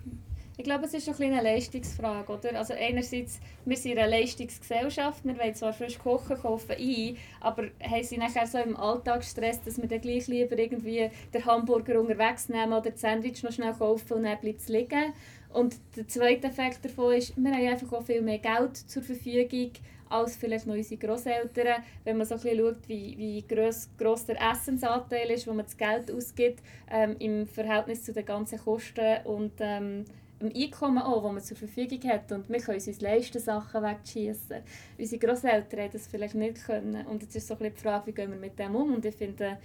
Ich 0.58 0.64
glaube, 0.64 0.86
es 0.86 0.94
ist 0.94 1.10
ein 1.10 1.34
eine 1.34 1.42
Leistungsfrage. 1.42 2.32
Oder? 2.32 2.58
Also 2.58 2.74
einerseits, 2.74 3.40
wir 3.66 3.76
sind 3.76 3.98
eine 3.98 4.10
Leistungsgesellschaft, 4.10 5.26
wir 5.26 5.38
wollen 5.38 5.54
zwar 5.54 5.74
frisch 5.74 6.00
kochen, 6.00 6.38
kaufen 6.38 6.76
ein, 6.80 7.18
aber 7.42 7.66
haben 7.84 8.04
sie 8.04 8.18
nachher 8.18 8.48
so 8.48 8.58
im 8.60 8.78
Alltagsstress, 8.78 9.62
dass 9.64 9.82
wir 9.82 9.90
dann 9.90 10.00
gleich 10.00 10.28
lieber 10.28 10.58
irgendwie 10.58 11.10
den 11.34 11.46
Hamburger 11.46 12.00
unterwegs 12.00 12.48
nehmen 12.48 12.72
oder 12.72 12.92
das 12.92 13.02
Sandwich 13.02 13.44
noch 13.44 13.52
schnell 13.52 13.74
kaufen 13.74 14.14
und 14.14 14.24
dann 14.24 14.40
bleibt 14.40 14.62
es 14.62 14.70
liegen. 14.70 15.14
Und 15.52 15.76
der 15.96 16.08
zweite 16.08 16.48
Effekt 16.48 16.86
davon 16.86 17.14
ist, 17.14 17.36
wir 17.36 17.52
haben 17.52 17.68
einfach 17.68 17.92
auch 17.92 18.04
viel 18.04 18.22
mehr 18.22 18.40
Geld 18.40 18.78
zur 18.78 19.04
Verfügung 19.04 19.72
als 20.10 20.38
vielleicht 20.38 20.68
noch 20.68 20.76
unsere 20.76 21.00
Großeltern. 21.00 21.84
Wenn 22.04 22.18
man 22.18 22.26
so 22.26 22.36
ein 22.36 22.42
bisschen 22.42 22.60
schaut, 22.60 22.88
wie, 22.88 23.18
wie 23.18 23.44
gross, 23.48 23.90
gross 23.98 24.26
der 24.26 24.38
Essensanteil 24.40 25.32
ist, 25.32 25.48
wo 25.48 25.54
man 25.54 25.66
das 25.66 25.76
Geld 25.76 26.12
ausgibt 26.12 26.62
ähm, 26.90 27.16
im 27.20 27.48
Verhältnis 27.48 28.04
zu 28.04 28.14
den 28.14 28.26
ganzen 28.26 28.60
Kosten 28.60 29.26
und 29.26 29.54
ähm, 29.60 30.06
im 30.39 30.51
Einkommen 30.54 31.00
auch, 31.00 31.24
das 31.24 31.32
man 31.34 31.44
zur 31.44 31.58
Verfügung 31.58 32.04
hat. 32.10 32.32
Und 32.32 32.50
wir 32.50 32.60
können 32.60 32.80
uns 32.80 33.01
leisten, 33.01 33.39
Sachen 33.39 33.84
wegzuschießen. 33.84 34.58
Unsere 34.98 35.25
Großeltern 35.25 35.80
haben 35.80 35.92
das 35.92 36.08
vielleicht 36.08 36.36
nicht 36.36 36.65
können. 36.65 37.06
Und 37.08 37.24
jetzt 37.24 37.36
ist 37.36 37.48
so 37.48 37.58
ein 37.58 37.72
die 37.74 37.82
Frage, 37.82 38.08
wie 38.08 38.12
gehen 38.12 38.32
wir 38.32 38.38
mit 38.38 38.60
dem 38.60 38.75
um. 38.75 38.96
Und 38.96 39.06
ich 39.06 39.15
finde, 39.15 39.58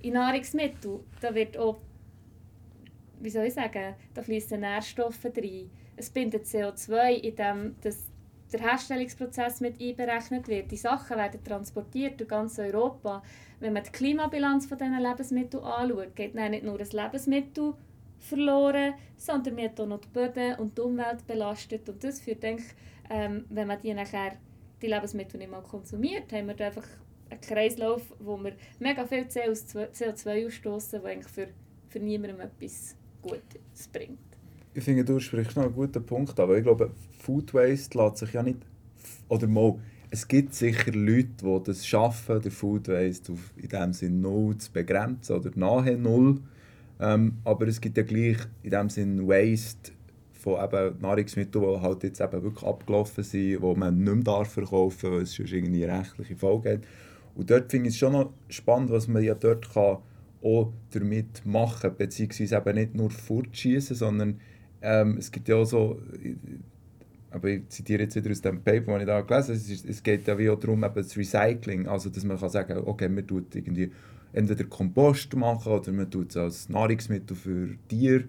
in 0.00 0.14
Nahrungsmitteln, 0.14 1.00
da 1.20 1.34
wird 1.34 1.56
auch, 1.58 1.78
wie 3.20 3.30
soll 3.30 3.46
ich 3.46 3.54
sagen, 3.54 3.94
da 4.14 4.22
fließen 4.22 4.60
Nährstoffe 4.60 5.24
rein. 5.24 5.70
Es 5.96 6.10
bindet 6.10 6.44
CO2, 6.44 7.20
indem 7.20 7.74
der 8.52 8.60
Herstellungsprozess 8.60 9.60
mit 9.60 9.80
einberechnet 9.80 10.46
wird. 10.46 10.70
Die 10.70 10.76
Sachen 10.76 11.16
werden 11.16 11.42
transportiert 11.42 12.20
durch 12.20 12.28
ganz 12.28 12.58
Europa. 12.58 13.22
Wenn 13.58 13.72
man 13.72 13.82
die 13.82 13.90
Klimabilanz 13.90 14.66
von 14.66 14.78
diesen 14.78 15.00
Lebensmitteln 15.00 15.64
anschaut, 15.64 16.14
geht 16.14 16.34
nicht 16.34 16.64
nur 16.64 16.78
das 16.78 16.92
Lebensmittel 16.92 17.74
verloren, 18.18 18.94
sondern 19.16 19.56
wir 19.56 19.68
haben 19.68 19.78
auch 19.78 19.86
noch 19.86 20.00
die 20.00 20.08
Böden 20.08 20.54
und 20.56 20.76
die 20.76 20.82
Umwelt 20.82 21.26
belastet. 21.26 21.88
Und 21.88 22.02
das 22.02 22.20
führt, 22.20 22.42
denke 22.42 22.64
ähm, 23.10 23.44
wenn 23.50 23.68
man 23.68 23.80
die 23.80 23.92
nachher 23.94 24.36
die 24.80 24.86
Lebensmittel 24.86 25.38
nicht 25.38 25.50
mehr 25.50 25.60
konsumiert, 25.60 26.32
haben 26.32 26.48
wir 26.48 26.66
einfach 26.66 26.86
einen 27.30 27.40
Kreislauf, 27.40 28.02
wo 28.18 28.36
wir 28.36 28.52
mega 28.78 29.04
viel 29.06 29.24
CO2 29.24 30.46
ausstoßen, 30.46 31.00
der 31.02 31.10
eigentlich 31.10 31.32
für, 31.32 31.48
für 31.88 31.98
niemandem 32.00 32.40
etwas 32.40 32.96
Gutes 33.22 33.88
bringt. 33.92 34.18
Ich 34.74 34.84
finde, 34.84 35.04
du 35.04 35.20
sprichst 35.20 35.56
noch 35.56 35.64
einen 35.64 35.74
guten 35.74 36.04
Punkt, 36.04 36.38
aber 36.38 36.56
ich 36.56 36.64
glaube, 36.64 36.90
Food 37.20 37.54
Waste 37.54 37.96
lässt 37.96 38.18
sich 38.18 38.32
ja 38.32 38.42
nicht, 38.42 38.58
oder 39.28 39.46
mal, 39.46 39.78
es 40.10 40.28
gibt 40.28 40.54
sicher 40.54 40.92
Leute, 40.92 41.28
die 41.42 41.62
das 41.64 41.86
schaffen, 41.86 42.40
den 42.40 42.50
Food 42.50 42.88
Waste 42.88 43.32
auf, 43.32 43.52
in 43.56 43.68
dem 43.68 43.92
Sinne 43.92 44.16
null 44.16 44.56
zu 44.58 44.72
begrenzen 44.72 45.36
oder 45.36 45.50
nahe 45.54 45.96
null. 45.96 46.40
Ähm, 47.00 47.38
aber 47.44 47.66
es 47.66 47.80
gibt 47.80 47.96
ja 47.96 48.02
gleich 48.02 48.38
in 48.62 48.70
dem 48.70 48.88
Sinn 48.88 49.26
Waste 49.26 49.92
von 50.32 50.62
eben 50.62 51.00
Nahrungsmitteln, 51.00 51.64
die 51.64 51.80
halt 51.80 52.02
jetzt 52.02 52.20
eben 52.20 52.42
wirklich 52.42 52.64
abgelaufen 52.64 53.24
sind, 53.24 53.62
die 53.62 53.74
man 53.76 53.98
nicht 53.98 54.14
mehr 54.14 54.24
darf 54.24 54.52
verkaufen 54.52 55.02
darf, 55.02 55.12
weil 55.12 55.22
es 55.22 55.34
sonst 55.34 55.52
irgendwie 55.52 55.84
rechtliche 55.84 56.36
Folgen 56.36 56.74
hat. 56.74 56.80
Und 57.34 57.50
dort 57.50 57.70
finde 57.70 57.88
ich 57.88 57.94
es 57.94 57.98
schon 57.98 58.12
noch 58.12 58.32
spannend, 58.48 58.90
was 58.90 59.08
man 59.08 59.22
ja 59.22 59.34
dort 59.34 59.72
kann 59.72 59.98
auch 60.42 60.72
damit 60.90 61.44
machen 61.46 61.80
kann, 61.80 61.96
beziehungsweise 61.96 62.56
eben 62.56 62.74
nicht 62.74 62.94
nur 62.94 63.10
fortschießen, 63.10 63.96
sondern 63.96 64.40
ähm, 64.82 65.16
es 65.18 65.32
gibt 65.32 65.48
ja 65.48 65.56
auch 65.56 65.64
so, 65.64 65.98
aber 67.30 67.48
ich 67.48 67.68
zitiere 67.68 68.02
jetzt 68.02 68.14
wieder 68.14 68.30
aus 68.30 68.42
dem 68.42 68.62
Paper, 68.62 68.92
das 68.92 69.00
ich 69.00 69.06
da 69.06 69.20
gelesen 69.22 69.54
habe, 69.54 69.72
es, 69.72 69.84
es 69.84 70.02
geht 70.02 70.28
ja 70.28 70.38
wie 70.38 70.50
auch 70.50 70.60
darum, 70.60 70.84
eben 70.84 70.94
das 70.94 71.16
Recycling, 71.16 71.88
also 71.88 72.10
dass 72.10 72.24
man 72.24 72.38
kann 72.38 72.50
sagen, 72.50 72.82
okay, 72.84 73.08
man 73.08 73.26
tut 73.26 73.54
irgendwie 73.56 73.90
entweder 74.34 74.64
Kompost 74.64 75.34
machen 75.36 75.72
oder 75.72 75.92
man 75.92 76.10
tut 76.10 76.30
es 76.30 76.36
als 76.36 76.68
Nahrungsmittel 76.68 77.36
für 77.36 77.68
Tiere 77.88 78.24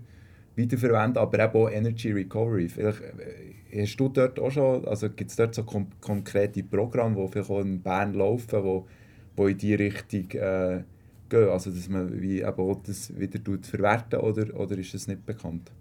weiterverwenden, 0.56 1.18
aber 1.18 1.44
eben 1.44 1.54
auch 1.54 1.70
Energy 1.70 2.12
Recovery. 2.12 2.70
Vielleicht 2.70 3.02
äh, 3.02 3.82
hast 3.82 3.98
du 3.98 4.10
dort 4.10 4.40
auch 4.40 4.52
schon, 4.52 4.88
also 4.88 5.10
gibt 5.10 5.32
es 5.32 5.36
dort 5.36 5.56
so 5.56 5.64
kon 5.64 5.88
konkrete 6.00 6.64
Programme, 6.64 7.16
die 7.16 7.32
vielleicht 7.32 7.50
auch 7.50 7.62
in 7.62 7.82
Bern 7.82 8.14
laufen, 8.14 8.64
wo, 8.64 8.88
wo 9.36 9.48
in 9.48 9.58
diese 9.58 9.80
Richtung 9.80 10.30
äh, 10.40 10.84
gehen, 11.30 11.50
also 11.50 11.72
dass 11.72 11.90
man 11.90 12.22
wie 12.22 12.42
eben 12.42 12.60
auch 12.60 12.82
das 12.84 13.18
wieder 13.20 13.40
verwerten 13.62 14.20
oder, 14.20 14.58
oder 14.58 14.78
ist 14.78 14.94
das 14.94 15.08
nicht 15.08 15.26
bekannt? 15.26 15.72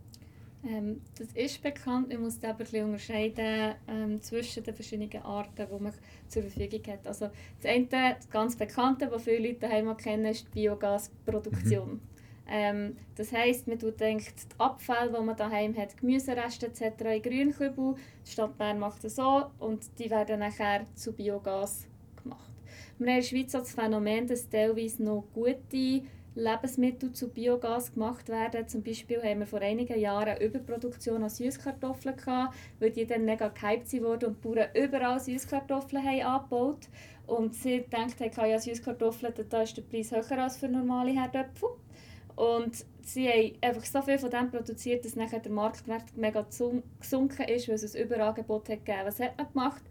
Ähm, 0.67 1.03
das 1.19 1.29
ist 1.33 1.63
bekannt. 1.63 2.09
Man 2.09 2.23
muss 2.23 2.43
aber 2.43 2.65
ein 2.73 2.85
unterscheiden 2.85 3.75
ähm, 3.87 4.21
zwischen 4.23 4.65
den 4.65 4.75
verschiedenen 4.75 5.23
Arten, 5.23 5.67
die 5.71 5.83
man 5.83 5.93
zur 6.29 6.43
Verfügung 6.43 6.93
hat. 6.93 7.07
Also 7.07 7.31
das 7.61 7.71
eine, 7.71 7.87
das 8.17 8.31
ganz 8.31 8.57
bekannte, 8.57 9.11
was 9.11 9.25
viele 9.25 9.49
Leute 9.49 9.61
daheim 9.61 9.95
kennen, 9.97 10.27
ist 10.27 10.47
die 10.49 10.61
Biogasproduktion. 10.61 11.93
Mhm. 11.95 12.01
Ähm, 12.47 12.97
das 13.17 13.33
heisst, 13.33 13.67
man 13.67 13.79
tut 13.79 14.01
denkt, 14.01 14.35
die 14.53 14.61
Abfälle, 14.61 15.13
die 15.19 15.25
man 15.25 15.37
daheim 15.37 15.77
hat, 15.77 15.97
Gemüsereste 15.97 16.67
etc. 16.67 16.83
in 17.17 17.23
Grünkübel. 17.23 17.95
Die 18.27 18.31
Stadt 18.31 18.57
Bern 18.59 18.79
macht 18.79 19.05
das 19.05 19.17
so 19.17 19.47
und 19.59 19.99
die 19.99 20.11
werden 20.11 20.41
nachher 20.41 20.85
zu 20.95 21.13
Biogas 21.13 21.87
gemacht. 22.23 22.53
Wir 22.99 23.07
haben 23.07 23.17
in 23.17 23.23
der 23.23 23.23
Schweiz 23.23 23.53
das 23.53 23.75
Phänomen, 23.75 24.27
dass 24.27 24.49
teilweise 24.49 25.03
noch 25.03 25.25
gute 25.33 26.03
Lebensmittel 26.35 27.13
zu 27.13 27.29
Biogas 27.29 27.95
gemacht 27.95 28.29
werden. 28.29 28.67
Zum 28.67 28.83
Beispiel 28.83 29.23
haben 29.23 29.41
wir 29.41 29.47
vor 29.47 29.61
einigen 29.61 29.99
Jahren 29.99 30.31
eine 30.31 30.43
Überproduktion 30.43 31.23
an 31.23 31.31
Süßkartoffeln 31.31 32.17
gehabt, 32.17 32.55
weil 32.81 32.91
die 32.91 33.07
dann 33.07 33.25
mega 33.25 33.49
gehypt 33.49 33.93
wurden 34.03 34.27
und 34.27 34.45
die 34.45 34.49
Bauern 34.49 34.69
überall 34.75 35.21
Süßkartoffeln 35.21 36.03
haben 36.03 36.23
angebaut. 36.23 36.89
Und 37.27 37.55
sie 37.55 37.83
gedacht 37.83 38.21
haben, 38.21 38.51
ja, 38.51 38.59
Süßkartoffeln, 38.59 39.33
da 39.49 39.63
ist 39.63 39.77
der 39.77 39.83
Preis 39.83 40.11
höher 40.11 40.43
als 40.43 40.57
für 40.57 40.69
normale 40.69 41.13
Herdöpfel. 41.13 41.71
Und 42.37 42.85
sie 43.03 43.29
haben 43.29 43.53
einfach 43.61 43.85
so 43.85 44.03
viel 44.03 44.19
von 44.19 44.31
dem 44.31 44.51
produziert, 44.51 45.05
dass 45.05 45.15
nachher 45.15 45.39
der 45.39 45.53
Marktwert 45.53 46.17
mega 46.17 46.43
gesunken 46.43 47.45
ist, 47.45 47.69
weil 47.69 47.75
es 47.77 47.95
ein 47.95 48.03
Überangebot 48.03 48.69
hat 48.69 48.85
gegeben. 48.85 49.03
Was 49.05 49.21
hat 49.21 49.37
man 49.39 49.53
gemacht? 49.53 49.83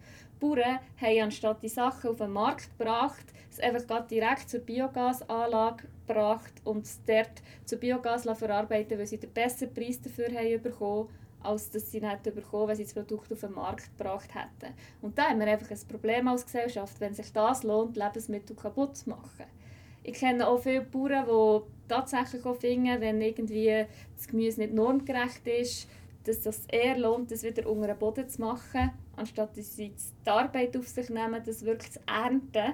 Bauern 0.44 0.80
haben 1.00 1.22
anstatt 1.22 1.64
die 1.64 1.70
Sachen 1.70 2.10
auf 2.10 2.18
den 2.18 2.32
Markt 2.32 2.78
gebracht, 2.78 3.26
es 3.50 3.60
einfach 3.62 4.06
direkt 4.08 4.50
zur 4.50 4.60
Biogasanlage 4.60 5.86
gebracht 6.06 6.54
und 6.66 6.84
es 6.84 7.00
dort 7.06 7.42
zu 7.64 7.78
Biogas 7.78 8.24
verarbeiten, 8.24 9.00
weil 9.00 9.08
sie 9.08 9.20
den 9.20 9.32
besseren 9.32 9.74
Preis 9.74 10.02
dafür 10.02 10.28
haben 10.28 10.62
bekommen 10.62 11.10
als 11.44 11.70
dass 11.70 11.92
sie 11.92 12.00
nicht 12.00 12.24
bekommen, 12.24 12.70
wenn 12.70 12.76
sie 12.78 12.86
das 12.86 12.94
Produkt 12.94 13.32
auf 13.34 13.42
den 13.42 13.52
Markt 13.52 13.98
gebracht 13.98 14.30
hätten. 14.34 14.74
Und 15.02 15.18
da 15.18 15.24
haben 15.24 15.40
wir 15.42 15.48
einfach 15.48 15.70
ein 15.70 15.88
Problem 15.90 16.30
als 16.30 16.46
Gesellschaft, 16.46 17.02
wenn 17.02 17.14
sich 17.14 17.34
das 17.34 17.64
lohnt, 17.64 17.98
Lebensmittel 17.98 18.56
kaputt 18.56 18.96
zu 18.96 19.10
machen. 19.10 19.46
Ich 20.04 20.14
kenne 20.14 20.48
auch 20.48 20.60
viele 20.60 20.84
Bauern, 20.84 21.26
die 21.26 21.90
tatsächlich 21.90 22.46
auch 22.46 22.56
finden, 22.56 23.02
wenn 23.02 23.22
irgendwie 23.22 23.86
das 24.16 24.28
Gemüse 24.28 24.62
nicht 24.62 24.74
normgerecht 24.74 25.46
ist, 25.46 25.90
dass 26.24 26.44
das 26.44 26.66
eher 26.68 26.98
lohnt, 26.98 27.30
das 27.30 27.44
wieder 27.44 27.70
unter 27.70 27.88
den 27.88 27.98
Boden 27.98 28.30
zu 28.30 28.40
machen, 28.40 28.92
anstatt 29.16 29.58
dass 29.58 29.76
sie 29.76 29.94
die 30.26 30.30
Arbeit 30.30 30.76
auf 30.78 30.88
sich 30.88 31.10
nehmen, 31.10 31.42
das 31.46 31.66
wirklich 31.66 31.92
zu 31.94 32.00
ernten, 32.08 32.74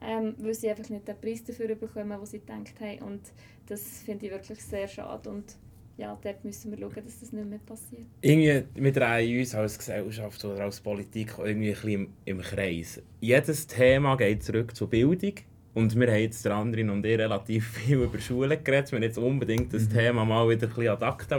ähm, 0.00 0.34
weil 0.38 0.54
sie 0.54 0.70
einfach 0.70 0.88
nicht 0.88 1.08
den 1.08 1.20
Preis 1.20 1.44
dafür 1.44 1.74
bekommen, 1.74 2.18
den 2.18 2.26
sie 2.26 2.40
gedacht 2.40 2.80
haben. 2.80 2.98
Und 3.00 3.20
das 3.66 4.02
finde 4.02 4.26
ich 4.26 4.32
wirklich 4.32 4.62
sehr 4.62 4.86
schade. 4.86 5.28
Und 5.30 5.56
ja, 5.96 6.16
dort 6.22 6.44
müssen 6.44 6.70
wir 6.70 6.78
schauen, 6.78 7.04
dass 7.04 7.20
das 7.20 7.32
nicht 7.32 7.48
mehr 7.48 7.58
passiert. 7.58 8.06
Irgendwie, 8.20 8.64
wir 8.74 8.92
drehen 8.92 9.40
uns 9.40 9.54
als 9.54 9.78
Gesellschaft 9.78 10.44
oder 10.44 10.64
als 10.64 10.80
Politik 10.80 11.34
irgendwie 11.38 11.70
ein 11.70 11.74
bisschen 11.74 12.14
im 12.24 12.40
Kreis. 12.40 13.02
Jedes 13.20 13.66
Thema 13.66 14.16
geht 14.16 14.44
zurück 14.44 14.76
zur 14.76 14.88
Bildung. 14.88 15.34
Und 15.74 15.94
wir 15.98 16.08
haben 16.08 16.20
jetzt 16.20 16.44
der 16.44 16.54
anderen 16.54 16.90
und 16.90 17.04
ich 17.04 17.18
relativ 17.18 17.68
viel 17.68 17.98
über 17.98 18.18
Schulen 18.18 18.62
geredet. 18.64 18.90
Wir 18.92 19.00
jetzt 19.00 19.18
unbedingt 19.18 19.72
das 19.72 19.84
mhm. 19.88 19.92
Thema 19.92 20.24
mal 20.24 20.48
wieder 20.48 20.66
ein 20.66 20.74
bisschen 20.74 20.88
ad 20.88 21.04
acta 21.04 21.36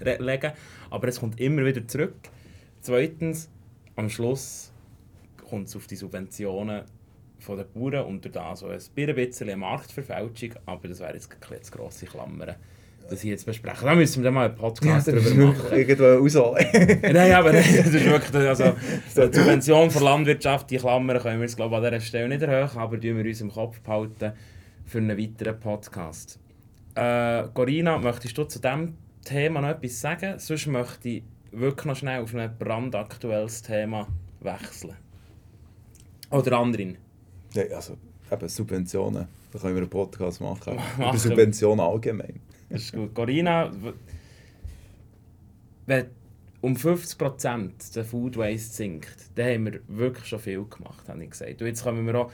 legen 0.00 0.52
Aber 0.90 1.08
es 1.08 1.20
kommt 1.20 1.40
immer 1.40 1.64
wieder 1.64 1.86
zurück. 1.86 2.16
Zweitens, 2.80 3.48
am 4.00 4.08
Schluss 4.08 4.72
kommt 5.48 5.68
es 5.68 5.76
auf 5.76 5.86
die 5.86 5.96
Subventionen 5.96 6.84
von 7.38 7.56
den 7.56 7.66
Bauern 7.72 8.06
und 8.06 8.24
durch 8.24 8.32
das 8.32 8.60
so 8.60 8.66
ein 8.68 8.78
bisschen 9.14 9.58
Marktverfälschung, 9.58 10.54
aber 10.66 10.88
das 10.88 11.00
wäre 11.00 11.14
jetzt 11.14 11.30
eine 11.30 11.60
grosse 11.70 12.06
Klammer. 12.06 12.56
das 13.08 13.20
hier 13.22 13.32
jetzt 13.32 13.44
besprechen. 13.44 13.86
Da 13.86 13.94
müssen 13.94 14.22
wir 14.22 14.24
dann 14.24 14.34
mal 14.34 14.46
einen 14.46 14.56
Podcast 14.56 15.08
Ja, 15.08 15.12
drüber 15.14 15.46
machen. 15.46 15.76
Irgendwo 15.76 16.24
ausholen. 16.24 16.66
Nein, 17.02 17.32
aber 17.32 17.52
das 17.52 17.66
ist 17.68 17.92
wirklich, 17.92 18.34
also, 18.46 18.72
so 19.12 19.26
die 19.26 19.38
Subvention 19.38 19.90
für 19.90 20.04
Landwirtschaft, 20.04 20.70
die 20.70 20.76
Klammern 20.76 21.18
können 21.18 21.40
wir 21.40 21.46
jetzt 21.46 21.56
glaube 21.56 21.76
ich, 21.76 21.82
an 21.82 21.90
dieser 21.90 22.00
Stelle 22.00 22.28
nicht 22.28 22.42
erhöhen, 22.42 22.78
aber 22.78 23.00
tun 23.00 23.16
wir 23.16 23.24
uns 23.24 23.40
im 23.40 23.50
Kopf 23.50 23.80
behalten 23.80 24.32
für 24.84 24.98
einen 24.98 25.18
weiteren 25.18 25.58
Podcast. 25.58 26.38
Äh, 26.94 27.44
Corinna, 27.54 27.98
möchtest 27.98 28.36
du 28.38 28.44
zu 28.44 28.60
diesem 28.60 28.96
Thema 29.24 29.60
noch 29.60 29.70
etwas 29.70 30.00
sagen? 30.00 30.38
Sonst 30.38 30.66
möchte 30.66 31.08
ich 31.08 31.22
wirklich 31.52 31.86
noch 31.86 31.96
schnell 31.96 32.22
auf 32.22 32.34
ein 32.34 32.58
brandaktuelles 32.58 33.62
Thema 33.62 34.06
wechseln. 34.40 34.94
Oder 36.30 36.58
anderen. 36.58 36.96
Ja, 37.54 37.64
also, 37.74 37.96
eben 38.30 38.48
Subventionen. 38.48 39.26
Da 39.52 39.58
können 39.58 39.74
wir 39.74 39.82
einen 39.82 39.90
Podcast 39.90 40.40
machen. 40.40 40.76
Machen 40.98 41.00
Über. 41.00 41.18
Subventionen 41.18 41.80
allgemein. 41.84 42.40
Das 42.68 42.82
ist 42.82 42.92
gut. 42.92 43.12
Corinna, 43.14 43.70
w- 43.72 43.92
wenn 45.86 46.06
um 46.60 46.74
50% 46.76 47.94
der 47.94 48.04
Food 48.04 48.36
Waste 48.36 48.74
sinkt, 48.76 49.16
dann 49.34 49.46
haben 49.54 49.64
wir 49.66 49.80
wirklich 49.88 50.26
schon 50.26 50.38
viel 50.38 50.64
gemacht, 50.64 51.08
habe 51.08 51.24
ich 51.24 51.30
gesagt. 51.30 51.60
Und 51.60 51.66
jetzt 51.66 51.82
kommen 51.82 52.06
wir 52.06 52.14
auch, 52.14 52.32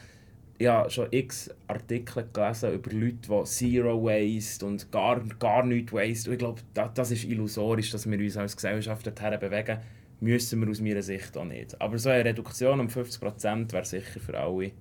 ja, 0.58 0.88
schon 0.88 1.08
x 1.10 1.50
Artikel 1.66 2.28
gelesen 2.32 2.72
über 2.72 2.90
Leute, 2.92 3.16
die 3.28 3.44
Zero 3.44 4.02
Waste 4.02 4.66
und 4.66 4.90
gar, 4.90 5.20
gar 5.38 5.64
nichts 5.64 5.92
Waste. 5.92 6.30
Und 6.30 6.34
ich 6.34 6.38
glaube, 6.38 6.60
das, 6.74 6.94
das 6.94 7.10
ist 7.10 7.24
illusorisch, 7.24 7.90
dass 7.90 8.08
wir 8.10 8.18
uns 8.18 8.36
als 8.36 8.56
Gesellschaft 8.56 9.06
dorthin 9.06 9.38
bewegen. 9.38 9.78
Müssen 10.20 10.60
wir 10.62 10.70
aus 10.70 10.80
meiner 10.80 11.02
Sicht 11.02 11.36
auch 11.36 11.44
nicht. 11.44 11.78
Aber 11.80 11.98
so 11.98 12.08
eine 12.08 12.24
Reduktion 12.24 12.80
um 12.80 12.88
50% 12.88 13.72
wäre 13.72 13.84
sicher 13.84 14.18
für 14.18 14.38
alle 14.38 14.72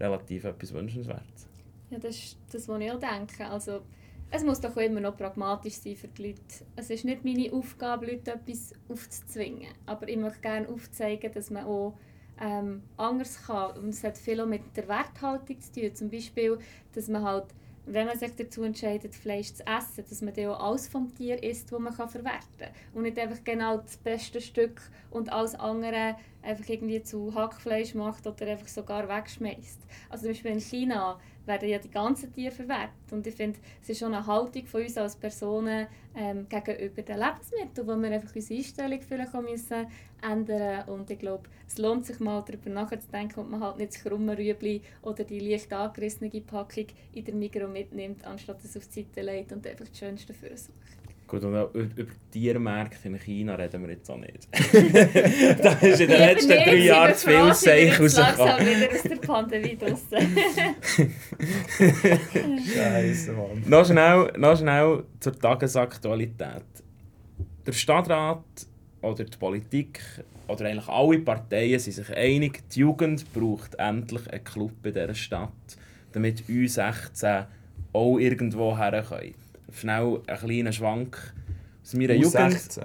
relativ 0.00 0.44
etwas 0.44 0.72
wünschenswertes. 0.72 1.48
Ja, 1.90 1.98
das 1.98 2.16
ist 2.16 2.38
das, 2.50 2.68
was 2.68 2.80
ich 2.80 2.90
auch 2.90 2.98
denke. 2.98 3.46
Also, 3.46 3.82
es 4.30 4.42
muss 4.42 4.60
doch 4.60 4.76
immer 4.76 5.00
noch 5.00 5.16
pragmatisch 5.16 5.74
sein 5.74 5.94
für 5.94 6.08
die 6.08 6.28
Leute. 6.28 6.40
Es 6.74 6.90
ist 6.90 7.04
nicht 7.04 7.24
meine 7.24 7.52
Aufgabe, 7.52 8.06
Leute 8.06 8.32
etwas 8.32 8.72
aufzuzwingen. 8.88 9.68
Aber 9.84 10.08
ich 10.08 10.16
möchte 10.16 10.40
gerne 10.40 10.68
aufzeigen, 10.68 11.30
dass 11.32 11.50
man 11.50 11.64
auch 11.64 11.96
ähm, 12.40 12.82
anders 12.96 13.42
kann. 13.46 13.76
Und 13.76 13.90
es 13.90 14.04
hat 14.04 14.18
viel 14.18 14.40
auch 14.40 14.46
mit 14.46 14.76
der 14.76 14.88
Werthaltung 14.88 15.60
zu 15.60 15.72
tun. 15.72 15.94
Zum 15.94 16.10
Beispiel, 16.10 16.58
dass 16.94 17.08
man 17.08 17.22
halt, 17.22 17.46
wenn 17.86 18.06
man 18.06 18.18
sich 18.18 18.34
dazu 18.34 18.62
entscheidet, 18.62 19.14
Fleisch 19.14 19.54
zu 19.54 19.66
essen, 19.66 20.04
dass 20.08 20.22
man 20.22 20.34
dann 20.34 20.46
auch 20.46 20.60
alles 20.60 20.88
vom 20.88 21.14
Tier 21.14 21.42
isst, 21.42 21.72
das 21.72 21.78
man 21.78 21.94
kann 21.94 22.08
verwerten 22.08 22.58
kann. 22.58 22.70
Und 22.94 23.02
nicht 23.02 23.18
einfach 23.18 23.42
genau 23.44 23.78
das 23.78 23.96
beste 23.96 24.40
Stück 24.40 24.80
und 25.10 25.32
alles 25.32 25.54
andere 25.54 26.16
einfach 26.46 26.68
irgendwie 26.68 27.02
zu 27.02 27.34
Hackfleisch 27.34 27.94
macht 27.94 28.26
oder 28.26 28.46
einfach 28.46 28.68
sogar 28.68 29.08
wegschmeißt. 29.08 29.80
Also 30.08 30.22
zum 30.22 30.32
Beispiel 30.32 30.52
in 30.52 30.60
China 30.60 31.18
werden 31.46 31.68
ja 31.68 31.78
die 31.78 31.90
ganzen 31.90 32.32
Tiere 32.32 32.52
verwertet. 32.52 33.12
Und 33.12 33.26
ich 33.26 33.34
finde, 33.34 33.58
es 33.82 33.88
ist 33.88 33.98
schon 33.98 34.14
eine 34.14 34.26
Haltung 34.26 34.66
von 34.66 34.82
uns 34.82 34.96
als 34.96 35.16
Personen 35.16 35.86
ähm, 36.16 36.48
gegenüber 36.48 37.02
den 37.02 37.18
Lebensmitteln, 37.18 37.86
wo 37.86 37.96
wir 37.96 38.10
einfach 38.10 38.34
unsere 38.34 38.58
Einstellung 38.58 39.00
vielleicht 39.00 39.34
auch 39.34 39.42
müssen 39.42 39.86
ändern 40.22 40.88
Und 40.88 41.10
ich 41.10 41.18
glaube, 41.18 41.48
es 41.68 41.78
lohnt 41.78 42.06
sich 42.06 42.18
mal 42.20 42.42
darüber 42.46 42.70
nachzudenken, 42.70 43.40
ob 43.40 43.50
man 43.50 43.60
halt 43.60 43.78
nicht 43.78 43.94
das 43.94 44.02
krumme 44.02 44.36
Rüebli 44.36 44.82
oder 45.02 45.24
die 45.24 45.40
leicht 45.40 45.72
angerissene 45.72 46.30
Packung 46.40 46.86
in 47.12 47.24
der 47.24 47.34
Mikro 47.34 47.68
mitnimmt, 47.68 48.24
anstatt 48.24 48.64
es 48.64 48.76
auf 48.76 48.88
die 48.88 49.02
Seite 49.02 49.22
legt 49.22 49.52
und 49.52 49.66
einfach 49.66 49.86
das 49.86 49.98
Schönste 49.98 50.32
für 50.34 50.56
sucht. 50.56 51.05
Gut, 51.28 51.42
und 51.42 51.50
über 51.50 51.70
über 51.74 52.12
Tiermärkte 52.30 53.08
in 53.08 53.18
China 53.18 53.56
reden 53.56 53.82
wir 53.82 53.90
jetzt 53.90 54.08
auch 54.08 54.16
nicht. 54.16 54.46
da 54.52 55.72
ist 55.72 56.00
in 56.00 56.08
den 56.08 56.18
letzten 56.20 56.50
drei 56.50 56.76
Jahren 56.76 57.14
zu 57.16 57.28
viel 57.28 57.54
Seich 57.54 58.00
rausgekommen. 58.00 58.66
wieder 58.66 58.88
aus 58.94 59.02
der 59.02 59.16
Pandemie 59.16 59.76
draussen. 59.76 60.36
Scheiße, 62.74 63.32
Mann. 63.32 63.64
Noch 63.66 63.84
schnell, 63.86 64.32
noch 64.38 64.56
schnell 64.56 65.02
zur 65.18 65.36
Tagesaktualität. 65.36 66.62
Der 67.66 67.72
Stadtrat 67.72 68.44
oder 69.02 69.24
die 69.24 69.36
Politik 69.36 70.00
oder 70.46 70.66
eigentlich 70.66 70.88
alle 70.88 71.18
Parteien 71.18 71.80
sind 71.80 71.94
sich 71.94 72.16
einig, 72.16 72.68
die 72.70 72.80
Jugend 72.80 73.32
braucht 73.32 73.74
endlich 73.76 74.30
einen 74.30 74.44
Club 74.44 74.72
in 74.84 74.92
dieser 74.92 75.14
Stadt, 75.14 75.50
damit 76.12 76.48
uns 76.48 76.74
16 76.74 77.46
auch 77.92 78.18
irgendwo 78.18 78.76
her 78.78 79.04
können. 79.08 79.34
Schnell 79.76 80.20
ein 80.26 80.36
kleiner 80.38 80.72
Schwank 80.72 81.34
aus 81.82 81.94
meiner 81.94 82.14
Jugend. 82.14 82.52
16. 82.52 82.84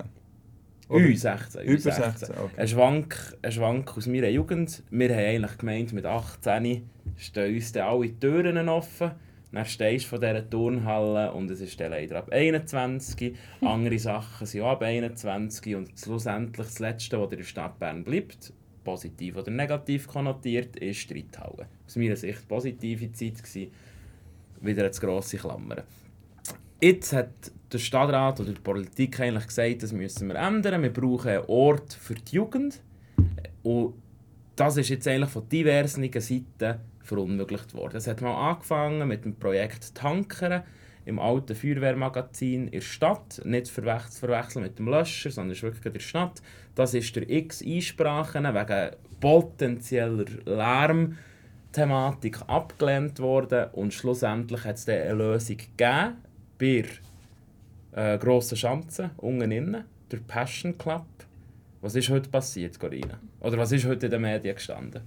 Oder 0.89 1.05
U16. 1.05 1.61
Über 1.61 1.73
U16. 1.73 2.17
16, 2.17 2.29
okay. 2.37 2.51
Ein 2.57 2.67
Schwank, 2.67 3.37
ein 3.41 3.51
Schwank 3.51 3.97
aus 3.97 4.07
meiner 4.07 4.27
Jugend. 4.27 4.83
Wir 4.91 5.09
haben 5.09 5.19
eigentlich 5.19 5.57
gemeint, 5.57 5.93
mit 5.93 6.05
18 6.05 6.89
stehen 7.17 7.55
uns 7.55 7.71
dann 7.71 7.87
alle 7.87 8.19
Türen 8.19 8.67
offen. 8.67 9.11
Dann 9.53 9.65
stehst 9.65 10.05
du 10.05 10.09
von 10.09 10.21
dieser 10.21 10.49
Turnhalle 10.49 11.31
und 11.33 11.49
es 11.49 11.61
ist 11.61 11.79
dann 11.79 11.91
leider 11.91 12.17
ab 12.17 12.29
21. 12.29 13.35
Andere 13.61 13.99
Sachen 13.99 14.47
sind 14.47 14.61
auch 14.61 14.71
ab 14.71 14.81
21. 14.81 15.75
Und 15.75 15.91
schlussendlich 15.97 16.67
das 16.67 16.79
Letzte, 16.79 17.19
was 17.19 17.31
in 17.31 17.37
der 17.37 17.45
Stadt 17.45 17.79
Bern 17.79 18.03
bleibt, 18.03 18.51
positiv 18.83 19.37
oder 19.37 19.51
negativ 19.51 20.07
konnotiert, 20.07 20.75
ist 20.75 21.09
die 21.09 21.15
Reithalle. 21.15 21.67
Aus 21.85 21.95
meiner 21.95 22.15
Sicht 22.17 22.47
positive 22.47 23.11
Zeit 23.13 23.43
gewesen. 23.43 23.71
Wieder 24.61 24.83
eine 24.83 24.91
zu 24.91 25.01
grosse 25.01 25.37
Klammer. 25.37 25.83
Jetzt 26.83 27.13
hat 27.13 27.29
der 27.71 27.77
Stadtrat 27.77 28.39
oder 28.39 28.53
die 28.53 28.59
Politik 28.59 29.19
eigentlich 29.19 29.45
gesagt, 29.45 29.83
das 29.83 29.93
müssen 29.93 30.27
wir 30.27 30.35
ändern. 30.35 30.81
Wir 30.81 30.91
brauchen 30.91 31.29
einen 31.29 31.45
Ort 31.45 31.93
für 31.93 32.15
die 32.15 32.37
Jugend. 32.37 32.81
Und 33.61 33.93
das 34.55 34.77
ist 34.77 34.89
jetzt 34.89 35.07
eigentlich 35.07 35.29
von 35.29 35.47
diversen 35.47 36.11
Seiten 36.11 36.79
verunmöglicht 37.03 37.75
worden. 37.75 37.97
Es 37.97 38.07
hat 38.07 38.21
mal 38.21 38.49
angefangen 38.49 39.07
mit 39.07 39.25
dem 39.25 39.35
Projekt 39.35 39.93
Tankern 39.93 40.63
im 41.05 41.19
alten 41.19 41.53
Feuerwehrmagazin 41.53 42.65
in 42.65 42.71
der 42.71 42.81
Stadt. 42.81 43.39
Nicht 43.45 43.67
zu 43.67 43.79
verwech- 43.79 44.09
zu 44.09 44.21
verwechseln 44.21 44.63
mit 44.63 44.79
dem 44.79 44.87
Löscher, 44.87 45.29
sondern 45.29 45.51
ist 45.51 45.61
wirklich 45.61 45.85
in 45.85 45.93
der 45.93 45.99
Stadt. 45.99 46.41
Das 46.73 46.95
ist 46.95 47.15
der 47.15 47.29
x 47.29 47.61
Einsprachen 47.63 48.43
wegen 48.43 48.95
potenzieller 49.19 50.25
Lärmthematik 50.45 52.41
abgelehnt 52.47 53.19
worden. 53.19 53.69
Und 53.73 53.93
schlussendlich 53.93 54.63
hat 54.63 54.77
es 54.77 54.89
eine 54.89 55.13
Lösung 55.13 55.57
gegeben 55.57 56.15
bei 56.61 56.85
äh, 57.93 58.17
grossen 58.19 58.55
Schanzen, 58.55 59.09
unten 59.17 59.51
innen, 59.51 59.83
der 60.11 60.17
Passion 60.17 60.77
Club. 60.77 61.07
Was 61.81 61.95
ist 61.95 62.09
heute 62.09 62.29
passiert, 62.29 62.79
Corinna? 62.79 63.19
Oder 63.39 63.57
was 63.57 63.71
ist 63.71 63.85
heute 63.85 64.05
in 64.05 64.11
den 64.11 64.21
Medien 64.21 64.53
gestanden? 64.53 65.01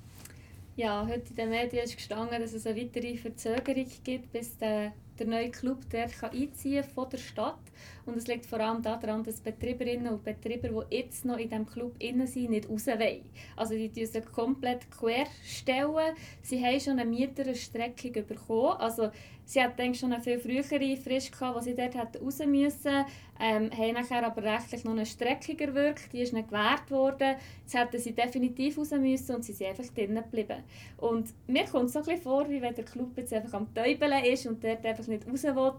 Ja, 0.77 1.07
heute 1.07 1.31
in 1.31 1.37
den 1.37 1.51
Medien 1.51 1.85
ist 1.85 1.97
gestanden, 1.97 2.40
dass 2.40 2.53
es 2.53 2.67
eine 2.67 2.81
weitere 2.81 3.17
Verzögerung 3.17 3.87
gibt, 4.03 4.33
bis 4.33 4.59
der, 4.59 4.93
der 5.17 5.27
neue 5.29 5.51
Club 5.51 5.79
dort 5.88 6.11
kann 6.19 6.33
einziehen 6.33 6.83
von 6.83 7.09
der 7.09 7.19
Stadt. 7.19 7.61
Und 8.05 8.17
es 8.17 8.27
liegt 8.27 8.45
vor 8.47 8.59
allem 8.59 8.83
daran, 8.83 9.23
dass 9.23 9.40
Betreiberinnen 9.40 10.12
und 10.12 10.25
Betreiber, 10.25 10.85
die 10.88 10.97
jetzt 10.97 11.25
noch 11.25 11.38
in 11.38 11.49
diesem 11.49 11.67
Club 11.67 11.95
innen 12.01 12.27
sind, 12.27 12.51
nicht 12.51 12.69
raus 12.69 12.88
wollen. 12.88 13.23
Also 13.55 13.75
die 13.75 13.93
müssen 13.95 14.25
komplett 14.25 14.90
querstellen. 14.90 16.17
Sie 16.43 16.61
haben 16.61 16.81
schon 16.81 16.99
eine 16.99 17.09
Mieterstreckung 17.09 18.27
bekommen. 18.27 18.77
Also 18.81 19.12
sie 19.45 19.63
hatten 19.63 19.81
eigentlich 19.81 20.01
schon 20.01 20.13
eine 20.13 20.23
viel 20.23 20.39
frühere 20.39 20.97
Frist, 20.97 21.33
gehabt, 21.33 21.57
wo 21.57 21.61
sie 21.61 21.75
dort 21.75 21.95
hätten 21.95 22.25
raus 22.25 22.39
müssen. 22.47 23.05
Ähm, 23.41 23.71
haben 23.77 23.95
nachher 23.95 24.25
aber 24.25 24.43
rechtlich 24.43 24.85
noch 24.85 24.93
eine 24.93 25.07
Streckung 25.07 25.59
erwirkt, 25.59 26.13
die 26.13 26.21
ist 26.21 26.33
nicht 26.33 26.49
gewährt 26.49 26.91
worden. 26.91 27.37
Jetzt 27.63 27.75
hätten 27.75 27.99
sie 27.99 28.13
definitiv 28.13 28.79
raus 28.79 28.93
müssen 28.93 29.37
und 29.37 29.45
sie 29.45 29.53
sind 29.53 29.69
einfach 29.69 29.93
drinnen 29.93 30.23
geblieben. 30.23 30.63
Und 30.99 31.35
mir 31.49 31.65
kommt 31.65 31.87
es 31.87 31.95
so 31.95 31.99
ein 31.99 32.05
bisschen 32.05 32.23
vor, 32.23 32.49
wie 32.49 32.63
wenn 32.63 32.75
der 32.75 32.85
Club 32.85 33.11
jetzt 33.17 33.33
einfach 33.33 33.55
am 33.55 33.75
Täubeln 33.75 34.25
ist 34.25 34.47
und 34.47 34.63
dort 34.63 34.85
einfach 34.87 35.07
nicht 35.09 35.27
raus 35.27 35.43
will. 35.43 35.73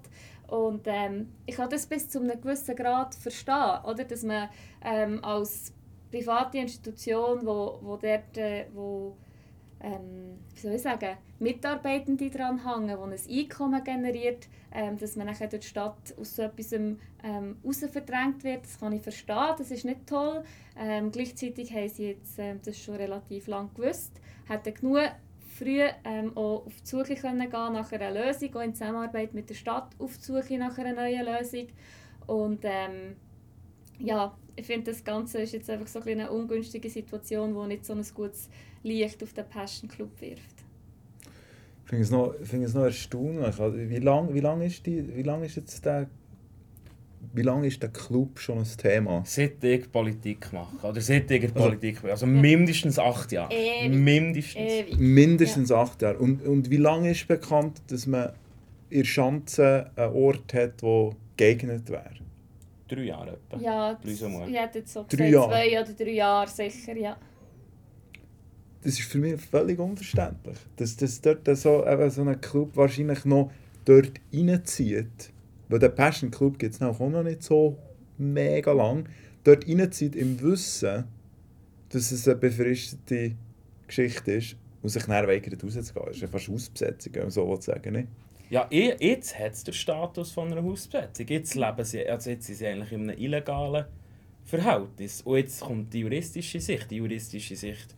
Und 0.48 0.82
ähm, 0.86 1.32
ich 1.46 1.56
kann 1.56 1.70
das 1.70 1.88
bis 1.88 2.10
zu 2.10 2.20
einem 2.20 2.40
gewissen 2.40 2.76
Grad 2.76 3.16
verstehen, 3.16 3.80
oder? 3.86 4.04
dass 4.04 4.24
man 4.24 4.50
ähm, 4.84 5.24
als 5.24 5.74
private 6.12 6.58
Institution, 6.60 7.46
wo, 7.46 7.80
wo 7.82 7.98
dort, 7.98 8.38
äh, 8.38 8.68
wo, 8.74 9.16
ähm, 9.86 10.40
wie 10.54 10.60
soll 10.60 10.74
ich 10.74 10.82
sagen, 10.82 11.18
Mitarbeitende 11.40 12.30
dran 12.32 12.66
hängen, 12.66 12.88
die 12.88 13.36
ein 13.36 13.40
Einkommen 13.40 13.84
generiert, 13.84 14.48
ähm, 14.74 14.98
dass 14.98 15.16
man 15.16 15.28
nachher 15.28 15.48
durch 15.48 15.62
die 15.62 15.68
Stadt 15.68 16.16
aus 16.20 16.36
so 16.36 16.42
etwas 16.42 16.72
ähm, 16.74 16.98
verdrängt 17.92 18.44
wird. 18.44 18.64
Das 18.64 18.80
kann 18.80 18.94
ich 18.94 19.04
verstehen, 19.04 19.54
das 19.58 19.70
ist 19.70 19.86
nicht 19.86 20.08
toll. 20.08 20.44
Ähm, 20.78 21.12
gleichzeitig 21.12 21.72
haben 21.72 21.90
sie 21.90 22.08
jetzt 22.08 22.40
ähm, 22.40 22.60
das 22.66 22.80
schon 22.80 22.96
relativ 22.96 23.46
lange 23.48 23.70
gewusst, 23.76 24.20
hätten 24.48 24.74
genug 24.74 25.12
früh 25.56 25.82
ähm, 26.04 26.36
auch 26.36 26.66
auf 26.66 26.82
die 26.82 26.88
Suche 26.88 27.16
können 27.16 27.50
gehen 27.50 27.74
nach 27.74 27.92
einer 27.92 28.12
Lösung, 28.12 28.56
auch 28.56 28.62
in 28.62 28.74
Zusammenarbeit 28.74 29.34
mit 29.34 29.50
der 29.50 29.56
Stadt 29.56 29.96
auf 30.00 30.18
die 30.18 30.24
Suche 30.24 30.58
nach 30.58 30.78
einer 30.78 30.94
neuen 30.94 31.26
Lösung. 31.26 31.68
Und 32.26 32.60
ähm, 32.64 33.16
ja, 34.00 34.36
ich 34.56 34.66
finde, 34.66 34.92
das 34.92 35.04
Ganze 35.04 35.40
ist 35.42 35.54
jetzt 35.54 35.70
einfach 35.70 35.88
so 35.88 36.02
eine 36.02 36.32
ungünstige 36.32 36.90
Situation, 36.90 37.54
die 37.54 37.68
nicht 37.68 37.86
so 37.86 37.94
ein 37.94 38.06
gutes 38.14 38.50
Licht 38.86 39.22
auf 39.24 39.34
den 39.34 39.46
Passion 39.46 39.90
Club 39.90 40.10
wirft. 40.22 40.64
Ich 41.84 41.90
finde 41.90 42.04
es 42.04 42.12
noch, 42.12 42.34
finde 42.44 42.66
es 42.66 42.74
noch 42.74 42.84
erstaunlich. 42.84 43.46
Also, 43.46 43.74
wie 43.76 43.98
lange 43.98 44.34
wie 44.34 44.40
lang 44.40 44.62
ist, 44.62 44.86
die, 44.86 45.16
wie 45.16 45.22
lang 45.22 45.44
ist 45.44 45.56
jetzt 45.56 45.86
der, 45.86 46.08
wie 47.34 47.42
lange 47.42 47.68
ist 47.68 47.82
der 47.82 47.90
Club 47.90 48.40
schon 48.40 48.60
ein 48.60 48.68
Thema? 48.78 49.24
Seit 49.26 49.64
ich 49.64 49.92
Politik 49.92 50.52
mache. 50.54 50.88
Oder 50.88 51.02
seit 51.02 51.30
ich 51.30 51.42
der 51.42 51.48
Politik 51.50 52.02
bin. 52.02 52.12
Also 52.12 52.26
mindestens 52.26 52.98
acht 52.98 53.32
Jahre. 53.32 53.54
Ewig. 53.54 53.92
Mindestens. 53.94 54.72
Ewig. 54.72 54.98
Mindestens 54.98 55.72
acht 55.72 56.02
Jahre. 56.02 56.18
Und, 56.18 56.46
und 56.46 56.70
wie 56.70 56.78
lange 56.78 57.12
ist 57.12 57.28
bekannt, 57.28 57.82
dass 57.88 58.08
man 58.08 58.32
in 58.90 59.00
der 59.00 59.06
Schanze 59.06 59.92
einen 59.96 60.14
Ort 60.14 60.54
hat, 60.54 60.82
wo 60.82 61.16
geeignet 61.38 61.90
wäre? 61.90 62.12
Drei 62.88 63.02
Jahre 63.04 63.32
etwa. 63.32 63.58
Ja, 63.60 64.00
ich 64.04 64.22
hätte 64.22 64.80
jetzt 64.80 64.94
so 64.94 65.06
Drei 65.10 65.30
gesagt, 65.30 65.32
Jahre. 65.32 65.52
zwei 65.52 65.82
oder 65.82 65.94
drei 65.94 66.12
Jahre 66.12 66.50
sicher, 66.50 66.96
ja. 66.96 67.18
Das 68.86 69.00
ist 69.00 69.10
für 69.10 69.18
mich 69.18 69.42
völlig 69.42 69.80
unverständlich. 69.80 70.58
Dass, 70.76 70.96
dass 70.96 71.20
dort 71.20 71.58
so, 71.58 71.84
eben 71.88 72.10
so 72.12 72.22
ein 72.22 72.40
Club 72.40 72.70
wahrscheinlich 72.76 73.26
noch 73.26 73.52
dort 73.84 74.12
reinzieht. 74.32 75.32
Weil 75.70 75.80
der 75.80 75.90
Passion 75.90 76.30
Club 76.30 76.60
gibt 76.60 76.76
es 76.76 76.80
noch 76.80 77.00
nicht 77.24 77.42
so 77.42 77.80
mega 78.20 78.72
lang. 78.72 79.10
Dort 79.44 79.68
reinzieht 79.68 80.16
im 80.16 80.40
Wissen, 80.40 81.06
dass 81.90 82.12
es 82.12 82.28
eine 82.28 82.38
befristete 82.38 83.32
Geschichte 83.88 84.34
ist 84.34 84.56
und 84.84 84.90
sich 84.90 85.04
dann 85.06 85.28
weigert 85.28 85.64
rauszugehen. 85.64 86.06
Das 86.06 86.16
ist 86.18 86.22
ja 86.22 86.28
fast 86.28 86.48
Ausbesetzung, 86.48 87.16
wenn 87.16 87.22
man 87.24 87.32
so 87.32 87.56
sagen 87.60 87.94
nicht? 87.94 88.08
Ja, 88.52 88.68
eh- 88.70 88.96
jetzt 89.00 89.40
hat 89.40 89.54
es 89.54 89.64
den 89.64 89.74
Status 89.74 90.32
von 90.32 90.52
einer 90.52 90.62
Hausbesetzung. 90.62 91.26
Jetzt, 91.28 91.56
leben 91.56 91.84
sie, 91.84 92.08
also 92.08 92.30
jetzt 92.30 92.46
sind 92.46 92.56
sie 92.56 92.68
eigentlich 92.68 92.92
in 92.92 93.10
einem 93.10 93.18
illegalen 93.18 93.86
Verhältnis. 94.44 95.24
Und 95.24 95.38
jetzt 95.38 95.62
kommt 95.62 95.92
die 95.92 96.02
juristische 96.02 96.60
Sicht. 96.60 96.92
Die 96.92 96.98
juristische 96.98 97.56
Sicht, 97.56 97.96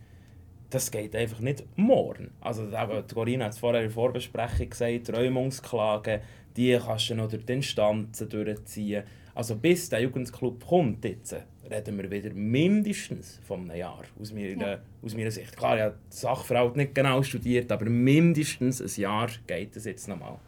das 0.70 0.92
geht 0.92 1.16
einfach 1.16 1.40
nicht 1.40 1.64
morgen. 1.78 2.32
Also 2.42 2.68
Corinna 3.14 3.46
hat 3.46 3.54
es 3.54 3.60
vorher 3.60 3.82
in 3.82 3.88
der 3.88 3.94
Vorbesprechung 3.94 4.70
gesagt, 4.70 5.16
Räumungsklagen, 5.16 6.22
die 6.56 6.78
kannst 6.84 7.10
du 7.10 7.16
noch 7.16 7.30
durch 7.30 7.46
die 7.46 7.54
Instanzen 7.54 8.30
durchziehen. 8.30 9.04
Also 9.36 9.56
bis 9.56 9.88
der 9.90 10.02
Jugendclub 10.02 10.66
kommt 10.66 11.06
jetzt, 11.06 11.36
reden 11.70 11.98
wir 12.02 12.10
wieder 12.10 12.34
mindestens 12.34 13.40
von 13.48 13.70
einem 13.70 13.78
Jahr, 13.80 14.02
aus 14.20 14.34
meiner, 14.34 14.68
Ja. 14.72 14.80
aus 15.04 15.14
meiner 15.16 15.30
Sicht. 15.32 15.56
Klar, 15.56 15.76
ich 15.78 15.84
habe 15.84 15.96
die 16.12 16.16
Sachverhalt 16.16 16.76
nicht 16.76 16.96
genau 16.96 17.22
studiert, 17.22 17.72
aber 17.72 17.86
mindestens 17.86 18.82
ein 18.82 19.02
Jahr 19.02 19.30
geht 19.46 19.76
es 19.76 19.86
jetzt 19.86 20.08
nochmal. 20.08 20.40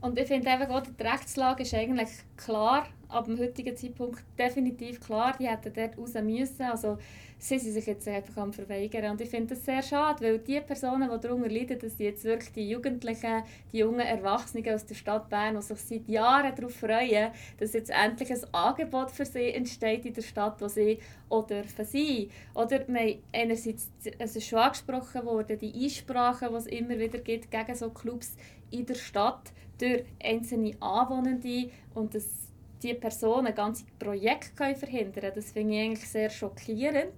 Und 0.00 0.18
ich 0.18 0.26
finde 0.26 0.50
einfach 0.50 0.68
auch, 0.68 0.82
die 0.82 1.02
Rechtslage 1.02 1.62
ist 1.62 1.74
eigentlich 1.74 2.08
klar, 2.36 2.86
ab 3.08 3.26
dem 3.26 3.38
heutigen 3.38 3.76
Zeitpunkt 3.76 4.22
definitiv 4.38 5.00
klar. 5.00 5.34
Die 5.38 5.48
hätten 5.48 5.72
dort 5.72 5.98
raus 5.98 6.14
müssen. 6.22 6.62
Also 6.62 6.98
sie 7.38 7.58
sind 7.58 7.72
sich 7.72 7.86
jetzt 7.86 8.08
einfach 8.08 8.36
am 8.42 8.52
verweigern. 8.52 9.12
Und 9.12 9.20
ich 9.20 9.28
finde 9.28 9.54
das 9.54 9.64
sehr 9.64 9.82
schade, 9.82 10.24
weil 10.24 10.38
die 10.38 10.60
Personen, 10.60 11.10
die 11.10 11.20
darunter 11.20 11.48
leiden, 11.48 11.78
dass 11.78 11.96
die 11.96 12.04
jetzt 12.04 12.24
wirklich 12.24 12.52
die 12.52 12.68
Jugendlichen, 12.68 13.42
die 13.72 13.78
jungen 13.78 14.00
Erwachsenen 14.00 14.74
aus 14.74 14.86
der 14.86 14.94
Stadt 14.94 15.28
Bern, 15.28 15.56
die 15.56 15.62
sich 15.62 15.78
seit 15.78 16.08
Jahren 16.08 16.54
darauf 16.54 16.74
freuen, 16.74 17.30
dass 17.58 17.72
jetzt 17.72 17.90
endlich 17.90 18.30
ein 18.30 18.54
Angebot 18.54 19.10
für 19.10 19.26
sie 19.26 19.50
entsteht 19.50 20.06
in 20.06 20.14
der 20.14 20.22
Stadt, 20.22 20.60
wo 20.60 20.68
sie 20.68 20.98
auch 21.28 21.46
dürfen 21.46 21.84
sein. 21.84 22.30
Oder 22.54 22.86
wir 22.88 23.18
einerseits, 23.32 23.90
es 24.18 24.36
ist 24.36 24.46
schon 24.46 24.58
angesprochen 24.58 25.24
worden, 25.24 25.58
die 25.58 25.84
Einsprachen, 25.84 26.48
die 26.50 26.56
es 26.56 26.66
immer 26.66 26.98
wieder 26.98 27.18
gibt 27.18 27.50
gegen 27.50 27.74
so 27.74 27.90
Clubs 27.90 28.36
in 28.70 28.86
der 28.86 28.94
Stadt 28.94 29.52
durch 29.78 30.04
einzelne 30.22 30.74
Anwohnende 30.80 31.70
und 31.94 32.14
dass 32.14 32.45
die 32.82 32.94
Personen 32.94 33.54
ganze 33.54 33.84
Projekte 33.98 34.74
verhindern 34.74 35.12
können. 35.14 35.32
Das 35.34 35.52
finde 35.52 35.74
ich 35.74 35.80
eigentlich 35.80 36.08
sehr 36.08 36.30
schockierend. 36.30 37.14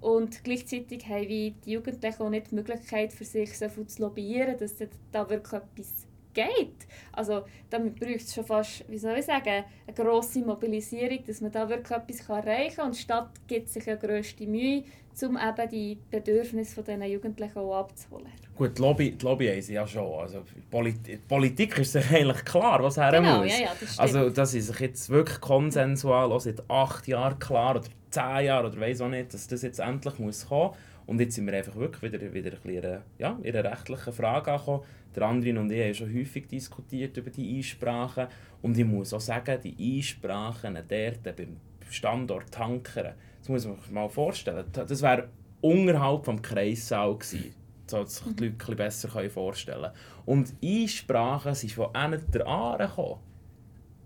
Und 0.00 0.44
gleichzeitig 0.44 1.06
haben 1.08 1.28
die 1.28 1.54
Jugendlichen 1.64 2.22
auch 2.22 2.30
nicht 2.30 2.50
die 2.50 2.54
Möglichkeit, 2.54 3.12
für 3.12 3.24
sich 3.24 3.56
so 3.56 3.68
viel 3.68 3.86
zu 3.86 4.02
lobbyieren, 4.02 4.56
dass 4.58 4.76
da- 4.76 4.86
da 5.10 5.28
wirklich 5.28 5.62
etwas 5.62 6.06
geht. 6.34 6.86
Also 7.12 7.44
damit 7.70 7.98
braucht 7.98 8.16
es 8.16 8.34
schon 8.34 8.44
fast, 8.44 8.84
wie 8.88 8.98
soll 8.98 9.18
ich 9.18 9.24
sagen, 9.24 9.64
eine 9.86 9.94
grosse 9.96 10.40
Mobilisierung, 10.40 11.24
dass 11.24 11.40
man 11.40 11.50
da 11.50 11.68
wirklich 11.68 11.96
etwas 11.96 12.28
erreichen 12.28 12.76
kann. 12.76 12.86
Und 12.86 12.96
die 12.96 13.00
Stadt 13.00 13.30
gibt 13.48 13.70
sich 13.70 13.86
ja 13.86 13.96
grösste 13.96 14.46
Mühe, 14.46 14.84
um 15.22 15.36
eben 15.36 15.70
die 15.70 15.98
Bedürfnisse 16.10 16.82
dieser 16.82 17.04
Jugendlichen 17.06 17.58
auch 17.58 17.76
abzuholen. 17.80 18.26
Gut, 18.54 18.76
die 18.76 18.82
Lobby, 18.82 19.10
die 19.12 19.24
Lobby 19.24 19.60
sie 19.62 19.74
ja 19.74 19.86
schon. 19.86 20.20
Also, 20.20 20.42
Polit 20.70 21.26
Politik 21.28 21.78
ist 21.78 21.92
sich 21.92 22.10
eigentlich 22.10 22.44
klar, 22.44 22.82
was 22.82 22.96
her 22.96 23.10
Genau, 23.12 23.38
muss. 23.42 23.58
ja, 23.58 23.64
ja, 23.66 23.72
das 23.80 23.98
also, 23.98 24.30
das 24.30 24.54
ist 24.54 24.66
sich 24.68 24.80
jetzt 24.80 25.08
wirklich 25.10 25.40
konsensual 25.40 26.32
auch 26.32 26.40
seit 26.40 26.68
acht 26.70 27.06
Jahren 27.06 27.38
klar 27.38 27.76
oder 27.76 27.88
zehn 28.10 28.46
Jahren 28.46 28.66
oder 28.66 28.80
weiß 28.80 29.00
auch 29.02 29.08
nicht, 29.08 29.32
dass 29.34 29.46
das 29.46 29.62
jetzt 29.62 29.78
endlich 29.78 30.18
muss 30.18 30.46
kommen. 30.48 30.74
Und 31.06 31.20
jetzt 31.20 31.36
sind 31.36 31.46
wir 31.46 31.54
einfach 31.54 31.76
wirklich 31.76 32.12
wieder, 32.12 32.34
wieder 32.34 32.50
ein 32.52 32.58
bisschen, 32.62 32.98
ja, 33.18 33.38
in 33.42 33.56
einer 33.56 33.70
rechtlichen 33.70 34.12
Frage 34.12 34.52
angekommen. 34.52 34.82
Der 35.14 35.22
Andrin 35.22 35.56
und 35.58 35.70
ich 35.70 35.80
haben 35.82 35.94
schon 35.94 36.14
häufig 36.14 36.46
diskutiert 36.48 37.16
über 37.16 37.30
die 37.30 37.56
Einsprachen. 37.58 38.26
Und 38.60 38.76
ich 38.76 38.84
muss 38.84 39.14
auch 39.14 39.20
sagen, 39.20 39.58
die 39.62 39.98
Einsprachen 39.98 40.74
dort 40.88 41.36
beim 41.36 41.56
Standort 41.88 42.50
Tankeren, 42.50 43.14
das 43.46 43.64
muss 43.64 43.66
man 43.66 43.76
sich 43.80 43.90
mal 43.92 44.08
vorstellen, 44.08 44.64
das 44.72 45.02
wäre 45.02 45.28
unterhalb 45.60 46.24
vom 46.24 46.42
Kreissaal 46.42 47.14
gewesen. 47.16 47.54
So 47.88 48.02
dass 48.02 48.16
sich 48.16 48.34
die 48.34 48.46
Leute 48.48 48.72
ein 48.72 48.76
besser 48.76 49.30
vorstellen 49.30 49.82
können. 49.82 49.94
Und 50.24 50.54
Einsprachen 50.62 51.54
sind 51.54 51.72
von 51.72 51.94
einer 51.94 52.18
der 52.18 52.44
Aare 52.46 52.88
gekommen. 52.88 53.20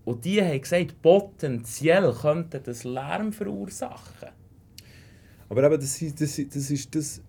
Und 0.04 0.24
die 0.26 0.42
haben 0.42 0.60
gesagt, 0.60 1.00
potenziell 1.00 2.12
könnte 2.12 2.60
das 2.60 2.84
Lärm 2.84 3.32
verursachen. 3.32 4.28
Aber 5.48 5.64
eben, 5.64 5.80
das, 5.80 6.02
ist- 6.02 6.20
das, 6.20 6.36
das, 6.52 6.70
ist 6.70 6.94
das, 6.94 7.22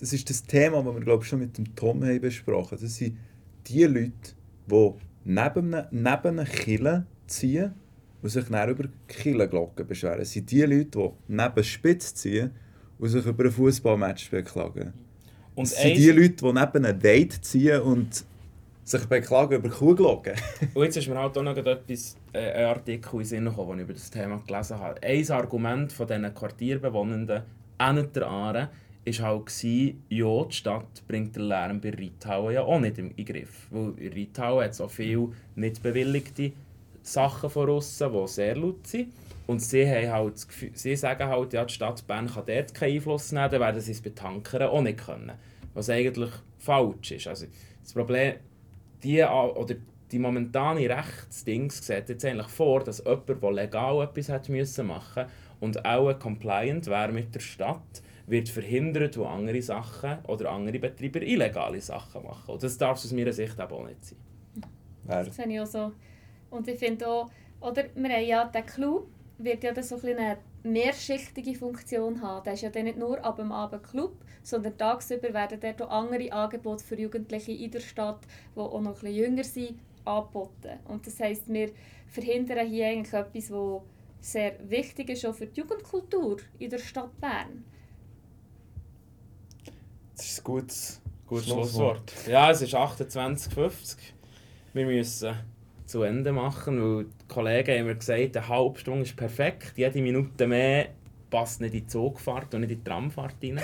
das 0.00 0.12
ist 0.14 0.30
das 0.30 0.42
Thema, 0.44 0.82
das 0.82 0.94
wir 0.94 1.00
glaube 1.02 1.24
schon 1.24 1.40
mit 1.40 1.58
dem 1.58 1.74
Tom 1.76 2.02
haben 2.02 2.20
besprochen 2.20 2.78
Das 2.80 2.96
sind 2.96 3.18
die 3.66 3.84
Leute, 3.84 4.12
die 4.66 4.90
neben 5.24 5.70
neben 5.90 6.38
einer 6.38 6.44
Kille 6.46 7.06
ziehen 7.26 7.74
und 8.22 8.28
sich 8.28 8.44
dann 8.44 8.70
über 8.70 8.84
Killenglocken 9.08 9.86
beschweren. 9.86 10.20
Das 10.20 10.32
sind 10.32 10.50
die 10.50 10.62
Leute, 10.62 10.98
die 10.98 11.10
neben 11.28 11.64
Spitz 11.64 12.14
ziehen 12.14 12.52
und 12.98 13.08
sich 13.08 13.26
über 13.26 13.44
ein 13.44 13.50
Fußballmatch 13.50 14.30
beklagen. 14.30 14.92
Und 15.54 15.70
Das 15.70 15.82
sind 15.82 15.96
die 15.96 16.10
Leute, 16.10 16.36
die 16.36 16.44
neben 16.44 16.86
einem 16.86 16.98
Date 16.98 17.44
ziehen 17.44 17.80
und 17.82 18.24
sich 18.84 19.04
beklagen 19.06 19.54
über 19.54 19.68
Kuhglocken. 19.68 20.34
Und 20.74 20.84
jetzt 20.84 20.96
ist 20.96 21.08
mir 21.08 21.16
halt 21.16 21.38
auch 21.38 21.42
noch 21.42 21.56
etwas, 21.56 22.16
äh, 22.32 22.50
ein 22.50 22.64
Artikel 22.64 23.12
in 23.12 23.18
den 23.18 23.24
Sinn 23.24 23.44
gekommen, 23.44 23.70
den 23.70 23.78
ich 23.78 23.84
über 23.84 23.92
das 23.92 24.10
Thema 24.10 24.42
gelesen 24.44 24.78
habe. 24.78 25.00
Ein 25.02 25.30
Argument 25.30 25.92
von 25.92 26.06
diesen 26.06 26.34
Quartierbewohnenden 26.34 27.42
an 27.78 28.08
der 28.12 28.26
Aare 28.26 28.68
war 29.04 29.26
halt, 29.26 29.46
gewesen, 29.46 30.02
ja, 30.08 30.44
die 30.44 30.54
Stadt 30.54 31.02
bringt 31.06 31.36
den 31.36 31.44
Lärm 31.44 31.80
bei 31.80 31.90
Reithauen 31.90 32.54
ja 32.54 32.62
auch 32.62 32.80
nicht 32.80 32.98
in 32.98 33.14
Griff. 33.24 33.68
Weil 33.70 33.94
in 33.98 34.12
Reithauen 34.12 34.64
hat 34.64 34.72
es 34.72 34.80
auch 34.80 34.90
viele 34.90 35.28
nicht 35.54 35.82
bewilligte 35.82 36.52
Sachen 37.02 37.50
von 37.50 37.70
aussen, 37.70 38.12
die 38.12 38.28
sehr 38.28 38.56
laut 38.56 38.86
sind. 38.86 39.12
Und 39.46 39.60
sie, 39.60 39.88
haben 39.88 40.10
halt 40.10 40.34
das 40.34 40.48
Gefühl, 40.48 40.70
sie 40.74 40.96
sagen 40.96 41.28
halt, 41.28 41.52
ja, 41.52 41.64
die 41.64 41.74
Stadt 41.74 42.06
Bern 42.06 42.28
kann 42.28 42.44
dort 42.46 42.74
keinen 42.74 42.94
Einfluss 42.94 43.32
nehmen, 43.32 43.50
dann 43.50 43.60
werden 43.60 43.80
sie 43.80 43.92
es 43.92 44.00
bei 44.00 44.10
Tankern 44.10 44.62
auch 44.62 44.80
nicht 44.80 45.04
können. 45.04 45.32
Was 45.74 45.90
eigentlich 45.90 46.30
falsch 46.58 47.12
ist. 47.12 47.26
Also, 47.26 47.46
das 47.82 47.92
Problem, 47.92 48.34
die, 49.02 49.22
oder 49.22 49.74
die 50.12 50.18
momentane 50.18 50.88
Rechtsdings 50.88 51.84
sieht 51.84 52.08
jetzt 52.08 52.24
eigentlich 52.24 52.48
vor, 52.48 52.84
dass 52.84 52.98
jemand, 53.04 53.42
der 53.42 53.52
legal 53.52 54.04
etwas 54.04 54.28
hat 54.28 54.48
müssen 54.48 54.86
machen 54.86 55.26
und 55.60 55.84
auch 55.84 56.16
compliant 56.18 56.86
wäre 56.86 57.12
mit 57.12 57.34
der 57.34 57.40
Stadt, 57.40 58.02
wird 58.26 58.48
verhindert, 58.48 59.16
wo 59.16 59.24
andere 59.24 59.62
Sachen 59.62 60.18
oder 60.28 60.50
andere 60.50 60.78
Betreiber 60.78 61.22
illegale 61.22 61.80
Sachen 61.80 62.22
machen. 62.22 62.52
Und 62.52 62.62
das 62.62 62.78
darf 62.78 62.98
es 62.98 63.06
aus 63.06 63.12
meiner 63.12 63.32
Sicht 63.32 63.58
aber 63.58 63.76
auch 63.76 63.86
nicht 63.86 64.04
sein. 64.04 64.18
Das 65.06 65.34
sehe 65.34 65.46
ich 65.48 65.60
auch 65.60 65.66
so. 65.66 65.92
Und 66.52 66.68
ich 66.68 66.78
finde 66.78 67.08
auch, 67.08 67.30
oder 67.60 67.84
wir 67.94 68.10
haben 68.10 68.26
ja 68.26 68.44
den 68.44 68.66
Club, 68.66 69.08
wird 69.38 69.64
ja 69.64 69.72
dann 69.72 69.84
so 69.84 69.96
ein 69.96 70.16
eine 70.16 70.38
mehrschichtige 70.62 71.54
Funktion 71.54 72.22
haben. 72.22 72.44
Der 72.44 72.52
ist 72.52 72.62
ja 72.62 72.70
dann 72.70 72.84
nicht 72.84 72.98
nur 72.98 73.24
ab 73.24 73.36
dem 73.36 73.50
Abend 73.50 73.82
Club, 73.82 74.14
sondern 74.42 74.76
tagsüber 74.76 75.32
werden 75.32 75.58
dort 75.60 75.82
auch 75.82 75.90
andere 75.90 76.32
Angebote 76.32 76.84
für 76.84 77.00
Jugendliche 77.00 77.52
in 77.52 77.70
der 77.70 77.80
Stadt, 77.80 78.20
die 78.54 78.60
auch 78.60 78.80
noch 78.80 78.90
ein 78.90 79.00
bisschen 79.00 79.14
jünger 79.14 79.44
sind, 79.44 79.80
angeboten. 80.04 80.78
Und 80.86 81.06
das 81.06 81.18
heisst, 81.18 81.52
wir 81.52 81.70
verhindern 82.06 82.68
hier 82.68 82.88
eigentlich 82.88 83.12
etwas, 83.12 83.50
was 83.50 83.82
sehr 84.20 84.54
wichtig 84.68 85.08
ist 85.10 85.26
auch 85.26 85.34
für 85.34 85.46
die 85.46 85.60
Jugendkultur 85.60 86.36
in 86.58 86.70
der 86.70 86.78
Stadt 86.78 87.18
Bern. 87.20 87.64
Das 90.14 90.26
ist 90.26 90.40
ein 90.40 90.44
gutes, 90.44 91.00
Gutes 91.26 91.46
Schlusswort. 91.46 92.12
Ja, 92.28 92.50
es 92.50 92.60
ist 92.62 92.74
28.50 92.74 93.96
Wir 94.74 94.86
müssen 94.86 95.34
zu 95.92 96.02
Ende 96.02 96.32
machen, 96.32 96.82
weil 96.82 97.04
die 97.04 97.28
Kollegen 97.28 97.78
haben 97.78 97.86
mir 97.86 97.94
gesagt, 97.94 98.36
eine 98.36 98.48
halbe 98.48 98.78
Stunde 98.78 99.02
ist 99.02 99.14
perfekt. 99.14 99.74
Jede 99.76 100.00
Minute 100.00 100.46
mehr 100.46 100.86
passt 101.28 101.60
nicht 101.60 101.74
in 101.74 101.80
die 101.80 101.86
Zugfahrt 101.86 102.54
und 102.54 102.62
nicht 102.62 102.72
in 102.72 102.78
die 102.78 102.84
Tramfahrt 102.84 103.36
rein. 103.42 103.60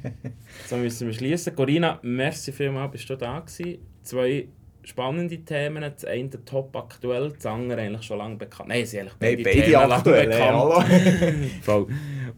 so 0.66 0.76
müssen 0.76 1.06
wir 1.06 1.14
schließen. 1.14 1.54
Corinna, 1.56 1.98
merci 2.02 2.52
vielmals, 2.52 2.92
bist 2.92 3.08
du 3.08 3.16
da 3.16 3.40
gewesen. 3.40 3.78
Zwei 4.02 4.48
spannende 4.82 5.38
Themen. 5.38 5.82
Das 5.82 6.04
eine 6.04 6.30
top 6.44 6.76
aktuell, 6.76 7.32
das 7.32 7.46
andere 7.46 7.80
eigentlich 7.80 8.02
schon 8.02 8.18
lange 8.18 8.36
bekannt. 8.36 8.68
Nein, 8.68 8.84
sie 8.84 8.98
sind 8.98 9.00
eigentlich 9.00 9.14
Nein, 9.20 9.36
beide, 9.36 9.42
beide 9.44 9.62
Themen 9.62 9.72
lange 9.72 9.94
aktuell. 9.94 11.50
Voll. 11.62 11.86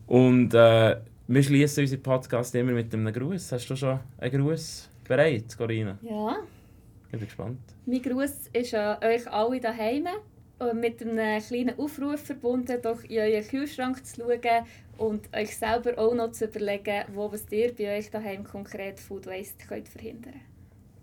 Und 0.06 0.54
äh, 0.54 0.96
wir 1.26 1.42
schließen 1.42 1.82
unseren 1.82 2.02
Podcast 2.02 2.54
immer 2.54 2.72
mit 2.72 2.94
einem 2.94 3.12
Gruß. 3.12 3.50
Hast 3.50 3.68
du 3.68 3.74
schon 3.74 3.98
einen 4.18 4.42
Gruß 4.42 4.90
bereit, 5.08 5.56
Corinna? 5.58 5.98
Ja. 6.02 6.36
Ich 7.14 7.20
bin 7.20 7.28
gespannt. 7.28 7.60
Mein 7.86 8.02
Gruß 8.02 8.50
ist 8.52 8.74
an 8.74 8.96
euch 9.04 9.30
alle 9.30 9.60
daheim 9.60 10.08
und 10.58 10.80
mit 10.80 11.00
einem 11.00 11.40
kleinen 11.40 11.78
Aufruf 11.78 12.20
verbunden, 12.20 12.78
doch 12.82 13.04
in 13.04 13.18
euren 13.18 13.46
Kühlschrank 13.46 14.04
zu 14.04 14.16
schauen 14.16 14.64
und 14.98 15.28
euch 15.32 15.56
selber 15.56 15.96
auch 15.96 16.14
noch 16.14 16.32
zu 16.32 16.46
überlegen, 16.46 17.04
wo 17.14 17.30
was 17.30 17.44
ihr 17.50 17.72
bei 17.72 17.98
euch 17.98 18.10
daheim 18.10 18.42
konkret 18.42 18.98
Food 18.98 19.26
Waste 19.26 19.64
könnt 19.68 19.88
verhindern 19.88 20.40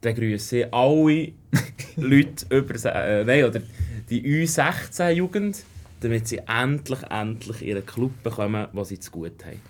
Dann 0.01 0.15
grüße 0.15 0.59
ich 0.59 0.73
alle 0.73 1.31
Leute 1.95 2.45
über... 2.49 2.93
Äh, 2.93 3.23
nein, 3.23 3.45
oder 3.45 3.61
die 4.09 4.21
U16-Jugend, 4.21 5.63
damit 6.01 6.27
sie 6.27 6.41
endlich, 6.45 7.03
endlich 7.09 7.61
ihren 7.61 7.85
Club 7.85 8.11
bekommen, 8.21 8.67
was 8.73 8.89
sie 8.89 8.99
zu 8.99 9.11
gut 9.11 9.45
haben. 9.45 9.61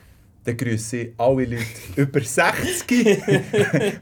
Dann 0.43 0.57
grüße 0.57 0.97
ich 0.97 1.13
alle 1.17 1.45
Leute 1.45 1.65
über 1.95 2.21
60, 2.21 2.87
die 2.87 3.99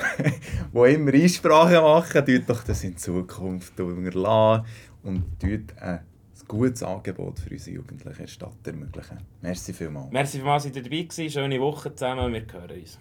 immer 0.74 1.14
Einsprachen 1.14 1.82
machen. 1.82 2.26
Tut 2.26 2.50
doch 2.50 2.64
das 2.64 2.84
in 2.84 2.96
Zukunft 2.98 3.80
unterlassen 3.80 4.66
und 5.04 5.24
tut 5.40 5.78
ein 5.80 6.00
gutes 6.48 6.84
Angebot 6.84 7.40
für 7.40 7.52
unsere 7.52 7.76
Jugendlichen 7.76 8.20
in 8.20 8.26
der 8.26 8.28
Stadt 8.28 8.66
ermöglichen. 8.66 9.18
Merci 9.42 9.74
vielmals. 9.74 10.12
Merci 10.12 10.38
vielmals, 10.38 10.64
dass 10.64 10.76
ihr 10.76 10.84
dabei 10.84 11.02
gewesen. 11.02 11.30
Schöne 11.30 11.60
Woche 11.60 11.94
zusammen. 11.94 12.34
Wir 12.34 12.46
hören 12.52 12.80
uns. 12.80 13.00